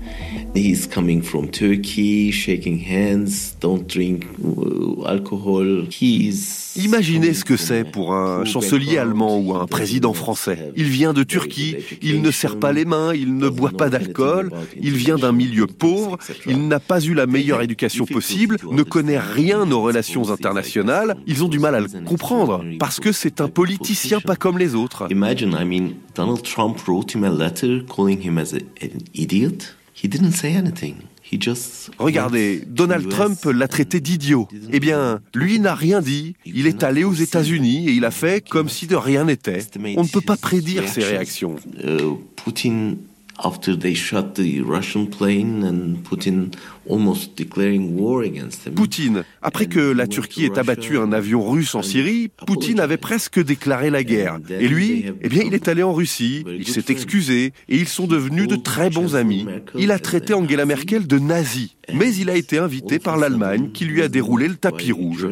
He's 0.55 0.87
coming 0.87 1.21
from 1.21 1.51
Turkey, 1.51 2.31
shaking 2.31 2.79
hands, 2.79 3.57
don't 3.61 3.89
drink 3.89 4.25
uh, 4.41 5.05
alcohol. 5.05 5.85
He's 5.91 6.65
Imaginez 6.77 7.35
ce 7.35 7.45
que 7.45 7.57
c'est 7.57 7.85
pour 7.85 8.15
un 8.15 8.45
chancelier 8.45 8.99
allemand 8.99 9.39
ou 9.39 9.55
un 9.55 9.67
président 9.67 10.13
français. 10.13 10.73
Il 10.77 10.85
vient 10.85 11.13
de 11.13 11.25
Turquie, 11.25 11.77
il 12.03 12.23
ne 12.23 12.31
serre 12.31 12.59
pas 12.59 12.73
les 12.73 12.85
mains, 12.85 13.15
il 13.15 13.37
ne 13.37 13.49
boit 13.49 13.71
pas 13.71 13.89
d'alcool, 13.91 14.51
il 14.81 14.95
vient 14.95 15.17
d'un 15.17 15.33
milieu 15.33 15.67
pauvre, 15.67 16.19
il 16.47 16.69
n'a 16.69 16.81
pas 16.81 17.01
eu 17.01 17.15
la 17.15 17.27
meilleure 17.27 17.63
éducation 17.63 18.07
possible, 18.07 18.57
ne 18.71 18.83
connaît 18.83 19.19
rien 19.19 19.71
aux 19.71 19.83
relations 19.83 20.31
internationales, 20.31 21.17
ils 21.27 21.45
ont 21.45 21.49
du 21.49 21.59
mal 21.59 21.75
à 21.75 21.81
le 21.81 21.89
comprendre 22.05 22.65
parce 22.79 23.01
que 23.01 23.13
c'est 23.13 23.41
un 23.41 23.49
politicien 23.49 24.21
pas 24.21 24.37
comme 24.37 24.59
les 24.59 24.75
autres. 24.75 25.09
Imagine, 25.11 25.57
I 25.61 25.65
mean, 25.65 25.95
Donald 26.15 26.43
Trump 26.43 26.79
wrote 26.87 27.13
him 27.15 27.25
a 27.25 27.31
letter 27.31 27.85
calling 27.85 28.21
him 28.25 28.39
as 28.39 28.53
an 28.53 28.99
idiot. 29.15 29.75
He 29.95 30.09
didn't 30.09 30.32
say 30.32 30.57
anything. 30.57 30.97
He 31.22 31.38
just 31.40 31.90
Regardez, 31.99 32.64
Donald 32.66 33.09
Trump 33.09 33.38
l'a 33.45 33.68
traité 33.68 34.01
d'idiot. 34.01 34.49
Eh 34.72 34.80
bien, 34.80 35.20
lui 35.34 35.59
n'a 35.59 35.74
rien 35.74 36.01
dit. 36.03 36.34
Il 36.45 36.66
est 36.66 36.82
allé 36.82 37.05
aux 37.05 37.14
États-Unis 37.14 37.88
et 37.88 37.92
il 37.92 38.05
a 38.05 38.11
fait 38.11 38.47
comme 38.47 38.68
si 38.68 38.86
de 38.86 38.97
rien 38.97 39.24
n'était. 39.24 39.61
On 39.97 40.03
ne 40.03 40.09
peut 40.09 40.20
pas 40.20 40.36
prédire 40.36 40.88
ses 40.88 41.03
réactions. 41.03 41.57
Uh, 41.82 42.16
Putin 42.36 42.97
after 43.42 43.76
they 43.76 43.95
shot 43.95 44.34
the 44.34 44.61
Russian 44.61 45.07
plane 45.07 45.64
and 45.64 46.05
Putin 46.05 46.51
almost 46.89 47.37
declaring 47.37 47.99
war 47.99 48.22
against 48.22 48.64
them. 48.64 48.74
Poutine, 48.74 49.24
après 49.43 49.66
que 49.66 49.80
la 49.80 50.07
Turquie 50.07 50.45
ait 50.45 50.59
abattu 50.59 50.99
un 50.99 51.12
avion 51.12 51.49
russe 51.49 51.74
en 51.74 51.82
Syrie, 51.82 52.30
Poutine 52.47 52.80
avait 52.80 52.97
presque 52.97 53.43
déclaré 53.43 53.91
la 53.91 54.05
guerre. 54.05 54.39
Et 54.49 54.68
lui, 54.68 55.07
eh 55.22 55.28
bien, 55.28 55.43
il 55.45 55.55
est 55.55 55.68
allé 55.68 55.82
en 55.82 55.93
Russie, 55.93 56.45
il 56.47 56.68
s'est 56.68 56.85
excusé 56.89 57.53
et 57.68 57.76
ils 57.76 57.89
sont 57.89 58.07
devenus 58.07 58.49
de 58.49 58.57
très 58.57 58.91
bons 58.91 59.16
amis. 59.16 59.47
Il 59.78 59.91
a 59.91 59.99
traité 59.99 60.35
Angela 60.35 60.66
Merkel 60.66 61.07
de 61.07 61.18
nazi, 61.18 61.76
mais 61.93 62.14
il 62.14 62.30
a 62.30 62.37
été 62.37 62.59
invité 62.59 62.99
par 62.99 63.16
l'Allemagne 63.16 63.70
qui 63.72 63.85
lui 63.85 64.03
a 64.03 64.09
déroulé 64.09 64.49
le 64.49 64.57
tapis 64.57 64.93
rouge. 64.93 65.26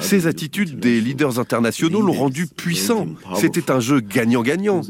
Ces 0.00 0.26
attitudes 0.26 0.78
des 0.80 1.00
leaders 1.00 1.38
internationaux 1.38 2.00
l'ont 2.00 2.12
rendu 2.12 2.46
puissant. 2.46 3.06
C'était 3.56 3.72
un 3.72 3.80
jeu 3.80 4.00
gagnant-gagnant. 4.00 4.82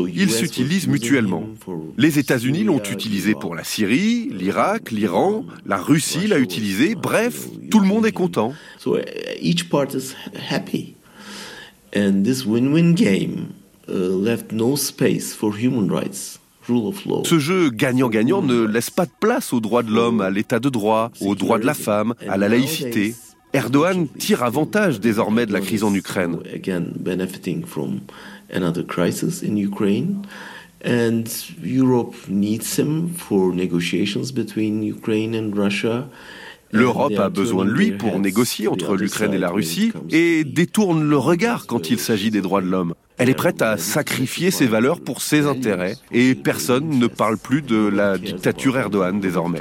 Ils 0.00 0.30
s'utilisent 0.30 0.88
mutuellement. 0.88 1.44
Les 1.98 2.18
États-Unis 2.18 2.64
l'ont 2.64 2.82
utilisé 2.82 3.34
pour 3.34 3.54
la 3.54 3.62
Syrie, 3.62 4.30
l'Irak, 4.32 4.90
l'Iran, 4.90 5.44
la 5.66 5.76
Russie 5.76 6.28
l'a 6.28 6.38
utilisé. 6.38 6.94
Bref, 6.94 7.46
tout 7.70 7.78
le 7.78 7.86
monde 7.86 8.06
est 8.06 8.12
content. 8.12 8.54
So 8.78 8.96
each 9.38 9.68
part 9.68 9.92
is 9.92 10.14
happy. 10.48 10.94
And 11.94 12.22
this 12.22 12.46
win-win 12.46 12.94
game 12.94 13.48
left 13.86 14.50
no 14.50 14.76
space 14.76 15.34
for 15.34 15.54
human 15.54 15.92
rights. 15.92 16.40
Ce 17.24 17.38
jeu 17.38 17.68
gagnant-gagnant 17.68 18.40
ne 18.40 18.64
laisse 18.64 18.88
pas 18.88 19.04
de 19.04 19.12
place 19.20 19.52
aux 19.52 19.60
droits 19.60 19.82
de 19.82 19.90
l'homme, 19.90 20.22
à 20.22 20.30
l'état 20.30 20.60
de 20.60 20.70
droit, 20.70 21.10
aux 21.20 21.34
droits 21.34 21.58
de 21.58 21.66
la 21.66 21.74
femme, 21.74 22.14
à 22.26 22.38
la 22.38 22.48
laïcité. 22.48 23.14
Erdogan 23.54 24.08
tire 24.18 24.42
avantage 24.42 24.98
désormais 24.98 25.46
de 25.46 25.52
la 25.52 25.60
crise 25.60 25.84
en 25.84 25.94
Ukraine. 25.94 26.38
And 30.86 31.24
Europe 31.64 32.14
needs 32.28 32.78
him 32.78 33.08
for 33.16 33.54
negotiations 33.54 34.32
between 34.34 34.82
Ukraine 34.82 35.34
and 35.34 35.56
Russia. 35.56 36.08
L'Europe 36.72 37.16
a 37.16 37.30
besoin 37.30 37.64
de 37.64 37.70
lui 37.70 37.92
pour 37.92 38.18
négocier 38.18 38.66
entre 38.66 38.96
l'Ukraine 38.96 39.32
et 39.32 39.38
la 39.38 39.50
Russie 39.50 39.92
et 40.10 40.42
détourne 40.42 41.08
le 41.08 41.16
regard 41.16 41.66
quand 41.66 41.88
il 41.90 42.00
s'agit 42.00 42.32
des 42.32 42.42
droits 42.42 42.60
de 42.60 42.66
l'homme. 42.66 42.94
Elle 43.16 43.30
est 43.30 43.34
prête 43.34 43.62
à 43.62 43.76
sacrifier 43.76 44.50
ses 44.50 44.66
valeurs 44.66 45.00
pour 45.00 45.22
ses 45.22 45.46
intérêts 45.46 45.94
et 46.10 46.34
personne 46.34 46.98
ne 46.98 47.06
parle 47.06 47.38
plus 47.38 47.62
de 47.62 47.76
la 47.76 48.18
dictature 48.18 48.76
Erdogan 48.76 49.20
désormais. 49.20 49.60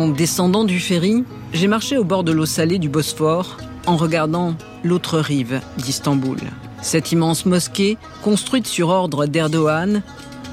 En 0.00 0.08
descendant 0.08 0.64
du 0.64 0.80
ferry, 0.80 1.24
j'ai 1.52 1.66
marché 1.66 1.98
au 1.98 2.04
bord 2.04 2.24
de 2.24 2.32
l'eau 2.32 2.46
salée 2.46 2.78
du 2.78 2.88
Bosphore 2.88 3.58
en 3.84 3.98
regardant 3.98 4.54
l'autre 4.82 5.18
rive 5.18 5.60
d'Istanbul. 5.76 6.38
Cette 6.80 7.12
immense 7.12 7.44
mosquée, 7.44 7.98
construite 8.22 8.66
sur 8.66 8.88
ordre 8.88 9.26
d'Erdogan, 9.26 10.02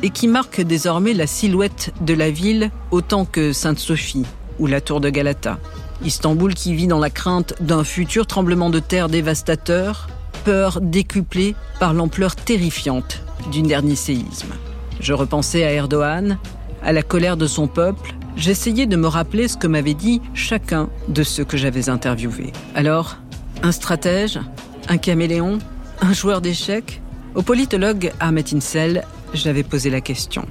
et 0.04 0.10
qui 0.10 0.28
marque 0.28 0.60
désormais 0.60 1.14
la 1.14 1.28
silhouette 1.28 1.94
de 2.02 2.14
la 2.14 2.30
ville 2.30 2.72
autant 2.92 3.24
que 3.24 3.54
Sainte-Sophie 3.54 4.26
ou 4.60 4.68
la 4.68 4.82
tour 4.82 5.00
de 5.00 5.10
Galata. 5.10 5.60
Istanbul 6.04 6.54
qui 6.54 6.74
vit 6.74 6.88
dans 6.88 7.00
la 7.00 7.10
crainte 7.10 7.54
d'un 7.62 7.86
futur 7.86 8.28
tremblement 8.28 8.70
de 8.70 8.80
terre 8.80 9.08
dévastateur, 9.08 10.10
peur 10.44 10.80
décuplée 10.82 11.56
par 11.80 11.94
l'ampleur 11.94 12.36
terrifiante 12.36 13.22
du 13.50 13.62
dernier 13.62 13.96
séisme. 13.96 14.52
Je 15.00 15.14
repensais 15.14 15.64
à 15.64 15.72
Erdogan, 15.72 16.38
à 16.84 16.92
la 16.92 17.02
colère 17.02 17.38
de 17.38 17.48
son 17.48 17.68
peuple, 17.68 18.14
j'essayais 18.38 18.86
de 18.86 18.96
me 18.96 19.08
rappeler 19.08 19.48
ce 19.48 19.58
que 19.58 19.68
m'avait 19.68 19.94
dit 19.94 20.22
chacun 20.34 20.90
de 21.10 21.24
ceux 21.24 21.44
que 21.44 21.58
j'avais 21.58 21.90
interviewés. 21.90 22.54
Alors, 22.76 23.18
un 23.64 23.72
stratège, 23.72 24.40
un 24.88 24.98
caméléon, 24.98 25.60
un 26.02 26.14
joueur 26.14 26.42
d'échecs 26.42 27.02
Au 27.36 27.42
politologue 27.42 28.12
Ahmet 28.20 28.54
Insel, 28.54 29.04
j'avais 29.34 29.64
posé 29.64 29.90
la 29.90 30.02
question. 30.02 30.46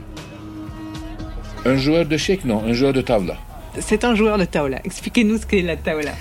Un 1.65 1.77
joueur 1.77 2.05
d'échecs, 2.07 2.45
non, 2.45 2.63
un 2.65 2.73
joueur 2.73 2.93
de 2.93 3.01
table. 3.01 3.37
C'est 3.81 4.05
un 4.05 4.15
joueur 4.15 4.39
de 4.39 4.45
table. 4.45 4.81
Expliquez-nous 4.85 5.39
ce 5.39 5.47
qu'est 5.47 5.63
la 5.63 5.77
table. 5.77 6.13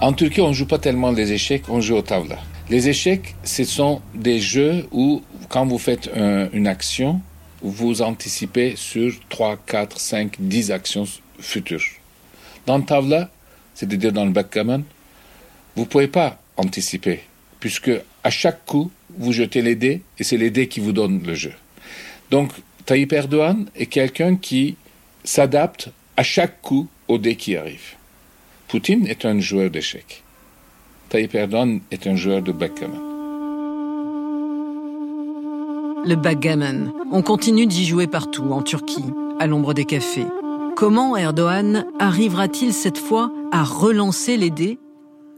En 0.00 0.12
Turquie, 0.12 0.40
on 0.40 0.48
ne 0.48 0.52
joue 0.52 0.66
pas 0.66 0.78
tellement 0.78 1.12
les 1.12 1.32
échecs, 1.32 1.64
on 1.68 1.80
joue 1.80 1.96
au 1.96 2.02
table. 2.02 2.36
Les 2.70 2.88
échecs, 2.88 3.34
ce 3.44 3.64
sont 3.64 4.00
des 4.14 4.38
jeux 4.40 4.86
où, 4.92 5.22
quand 5.48 5.66
vous 5.66 5.78
faites 5.78 6.10
une 6.52 6.66
action, 6.66 7.20
vous 7.62 8.02
anticipez 8.02 8.74
sur 8.76 9.12
3, 9.28 9.56
4, 9.66 9.98
5, 9.98 10.36
10 10.38 10.72
actions 10.72 11.06
futures. 11.38 11.82
Dans 12.66 12.78
le 12.78 12.84
table, 12.84 13.28
c'est-à-dire 13.74 14.12
dans 14.12 14.24
le 14.24 14.32
backgammon, 14.32 14.84
vous 15.76 15.82
ne 15.82 15.88
pouvez 15.88 16.08
pas 16.08 16.38
anticiper, 16.56 17.20
puisque 17.60 17.92
à 18.24 18.30
chaque 18.30 18.64
coup, 18.66 18.90
vous 19.16 19.32
jetez 19.32 19.62
les 19.62 19.74
dés 19.74 20.02
et 20.18 20.24
c'est 20.24 20.36
les 20.36 20.50
dés 20.50 20.68
qui 20.68 20.80
vous 20.80 20.92
donnent 20.92 21.22
le 21.24 21.34
jeu. 21.34 21.52
Donc, 22.30 22.52
Tayyip 22.86 23.12
Erdogan 23.12 23.68
est 23.76 23.86
quelqu'un 23.86 24.36
qui 24.36 24.76
s'adapte 25.24 25.90
à 26.16 26.22
chaque 26.22 26.60
coup 26.62 26.88
aux 27.08 27.18
dés 27.18 27.36
qui 27.36 27.56
arrivent. 27.56 27.94
Poutine 28.68 29.06
est 29.06 29.24
un 29.24 29.38
joueur 29.38 29.70
d'échecs. 29.70 30.22
Tayyip 31.08 31.34
Erdogan 31.34 31.80
est 31.90 32.06
un 32.06 32.16
joueur 32.16 32.42
de 32.42 32.52
backgammon. 32.52 33.11
Le 36.04 36.16
backgammon. 36.16 36.92
On 37.12 37.22
continue 37.22 37.66
d'y 37.66 37.86
jouer 37.86 38.06
partout, 38.06 38.50
en 38.50 38.62
Turquie, 38.62 39.04
à 39.38 39.46
l'ombre 39.46 39.72
des 39.72 39.84
cafés. 39.84 40.26
Comment 40.76 41.16
Erdogan 41.16 41.86
arrivera-t-il 41.98 42.72
cette 42.72 42.98
fois 42.98 43.32
à 43.52 43.62
relancer 43.62 44.36
les 44.36 44.50
dés? 44.50 44.78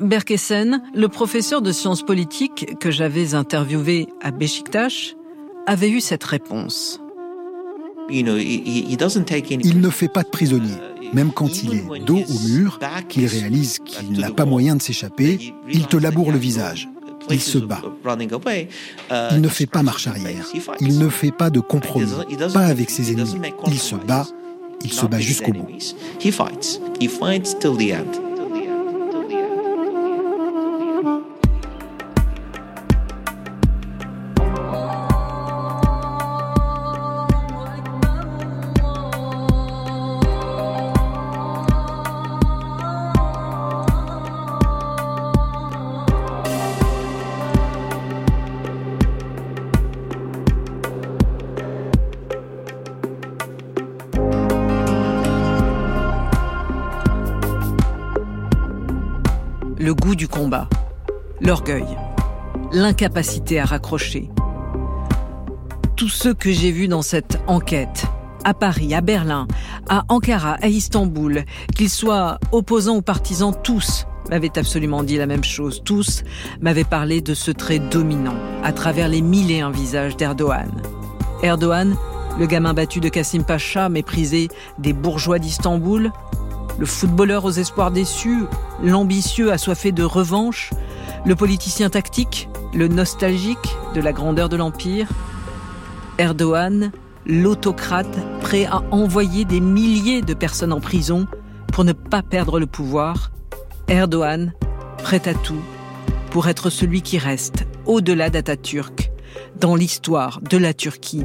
Berkessen, 0.01 0.83
le 0.95 1.09
professeur 1.09 1.61
de 1.63 1.71
sciences 1.71 2.03
politiques 2.03 2.79
que 2.81 2.91
j'avais 2.91 3.35
interviewé 3.35 4.09
à 4.23 4.31
Beşiktaş, 4.31 5.15
avait 5.67 5.91
eu 5.91 6.01
cette 6.01 6.25
réponse. 6.25 7.01
Il 8.11 8.25
ne 8.25 9.91
fait 9.91 10.09
pas 10.09 10.23
de 10.23 10.29
prisonnier. 10.29 10.77
Même 11.13 11.33
quand 11.33 11.63
il 11.63 11.75
est 11.75 12.05
dos 12.05 12.19
au 12.19 12.49
mur, 12.49 12.79
qu'il 13.09 13.27
réalise 13.27 13.79
qu'il 13.79 14.19
n'a 14.19 14.31
pas 14.31 14.45
moyen 14.45 14.77
de 14.77 14.83
s'échapper, 14.83 15.55
il 15.71 15.87
te 15.87 15.97
laboure 15.97 16.33
le 16.33 16.39
visage. 16.39 16.89
Il 17.31 17.41
se 17.41 17.59
bat. 17.59 17.83
Il 19.33 19.41
ne 19.41 19.49
fait 19.49 19.67
pas 19.67 19.83
marche 19.83 20.07
arrière. 20.07 20.47
Il 20.81 20.99
ne 20.99 21.09
fait 21.09 21.31
pas 21.31 21.51
de 21.51 21.61
compromis. 21.61 22.07
Pas 22.53 22.67
avec 22.67 22.91
ses 22.91 23.13
ennemis. 23.13 23.37
Il 23.67 23.79
se 23.79 23.95
bat. 23.95 24.27
Il 24.83 24.93
se 24.93 25.07
bat 25.07 25.21
jusqu'au 25.21 25.53
bout. 25.53 25.69
L'incapacité 62.85 63.59
à 63.59 63.65
raccrocher. 63.65 64.29
Tous 65.97 66.11
ceux 66.11 66.35
que 66.35 66.53
j'ai 66.53 66.71
vus 66.71 66.87
dans 66.87 67.01
cette 67.01 67.41
enquête, 67.47 68.05
à 68.45 68.53
Paris, 68.53 68.93
à 68.93 69.01
Berlin, 69.01 69.49
à 69.89 70.05
Ankara, 70.11 70.59
à 70.61 70.69
Istanbul, 70.69 71.47
qu'ils 71.75 71.89
soient 71.89 72.39
opposants 72.53 72.97
ou 72.97 73.01
partisans, 73.01 73.55
tous 73.65 74.05
m'avaient 74.29 74.59
absolument 74.59 75.03
dit 75.03 75.17
la 75.17 75.25
même 75.25 75.45
chose. 75.45 75.81
Tous 75.83 76.25
m'avaient 76.61 76.85
parlé 76.85 77.23
de 77.23 77.33
ce 77.33 77.51
trait 77.51 77.79
dominant 77.79 78.37
à 78.63 78.75
travers 78.75 79.09
les 79.09 79.23
mille 79.23 79.51
et 79.51 79.63
un 79.63 79.71
visages 79.71 80.19
d'Erdogan. 80.19 80.71
Erdogan, 81.43 81.97
le 82.39 82.45
gamin 82.45 82.75
battu 82.75 83.01
de 83.01 83.09
Kassim 83.09 83.45
Pacha, 83.45 83.89
méprisé 83.89 84.49
des 84.79 84.93
bourgeois 84.93 85.39
d'Istanbul, 85.39 86.13
le 86.79 86.85
footballeur 86.85 87.47
aux 87.47 87.53
espoirs 87.53 87.93
déçus, 87.93 88.45
l'ambitieux 88.83 89.53
assoiffé 89.53 89.91
de 89.91 90.03
revanche, 90.03 90.69
le 91.25 91.35
politicien 91.35 91.89
tactique, 91.89 92.51
le 92.75 92.89
nostalgique 92.89 93.77
de 93.95 94.01
la 94.01 94.13
grandeur 94.13 94.49
de 94.49 94.57
l'Empire. 94.57 95.09
Erdogan, 96.19 96.93
l'autocrate 97.27 98.19
prêt 98.41 98.67
à 98.67 98.83
envoyer 98.91 99.45
des 99.45 99.61
milliers 99.61 100.23
de 100.23 100.35
personnes 100.35 100.73
en 100.73 100.81
prison 100.81 101.27
pour 101.73 101.85
ne 101.85 101.93
pas 101.93 102.23
perdre 102.23 102.59
le 102.59 102.67
pouvoir. 102.67 103.31
Erdogan, 103.89 104.53
prêt 104.99 105.29
à 105.29 105.35
tout 105.35 105.63
pour 106.31 106.49
être 106.49 106.71
celui 106.71 107.03
qui 107.03 107.19
reste 107.19 107.65
au-delà 107.87 108.31
d'Atatürk 108.31 109.11
dans 109.61 109.77
l'histoire 109.77 110.41
de 110.41 110.59
la 110.59 110.75
Turquie 110.75 111.25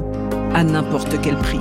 à 0.54 0.62
n'importe 0.62 1.20
quel 1.20 1.36
prix. 1.36 1.60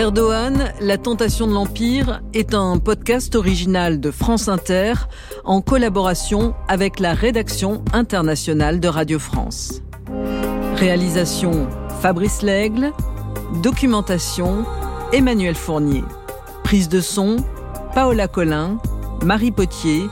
Erdogan, 0.00 0.72
La 0.80 0.96
tentation 0.96 1.46
de 1.46 1.52
l'Empire 1.52 2.22
est 2.32 2.54
un 2.54 2.78
podcast 2.78 3.34
original 3.34 4.00
de 4.00 4.10
France 4.10 4.48
Inter 4.48 4.94
en 5.44 5.60
collaboration 5.60 6.54
avec 6.68 7.00
la 7.00 7.12
rédaction 7.12 7.84
internationale 7.92 8.80
de 8.80 8.88
Radio 8.88 9.18
France. 9.18 9.82
Réalisation 10.76 11.68
Fabrice 12.00 12.40
Lègle, 12.40 12.92
documentation 13.62 14.64
Emmanuel 15.12 15.54
Fournier, 15.54 16.04
prise 16.64 16.88
de 16.88 17.02
son 17.02 17.36
Paola 17.94 18.26
Collin, 18.26 18.78
Marie 19.22 19.52
Potier, 19.52 20.04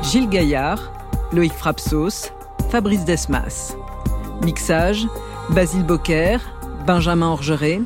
Gilles 0.00 0.30
Gaillard, 0.30 0.94
Loïc 1.34 1.52
Frapsos, 1.52 2.32
Fabrice 2.70 3.04
Desmas. 3.04 3.76
Mixage 4.42 5.06
Basile 5.50 5.84
Bocquer, 5.84 6.38
Benjamin 6.86 7.28
Orgeret, 7.28 7.82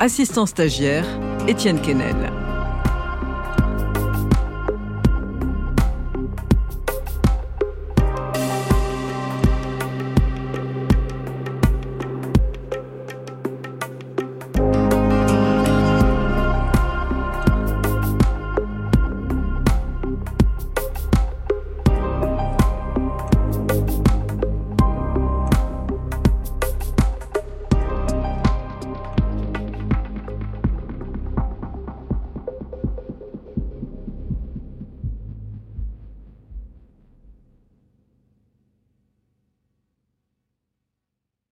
Assistant 0.00 0.46
stagiaire, 0.46 1.06
Étienne 1.46 1.80
Kennel. 1.80 2.43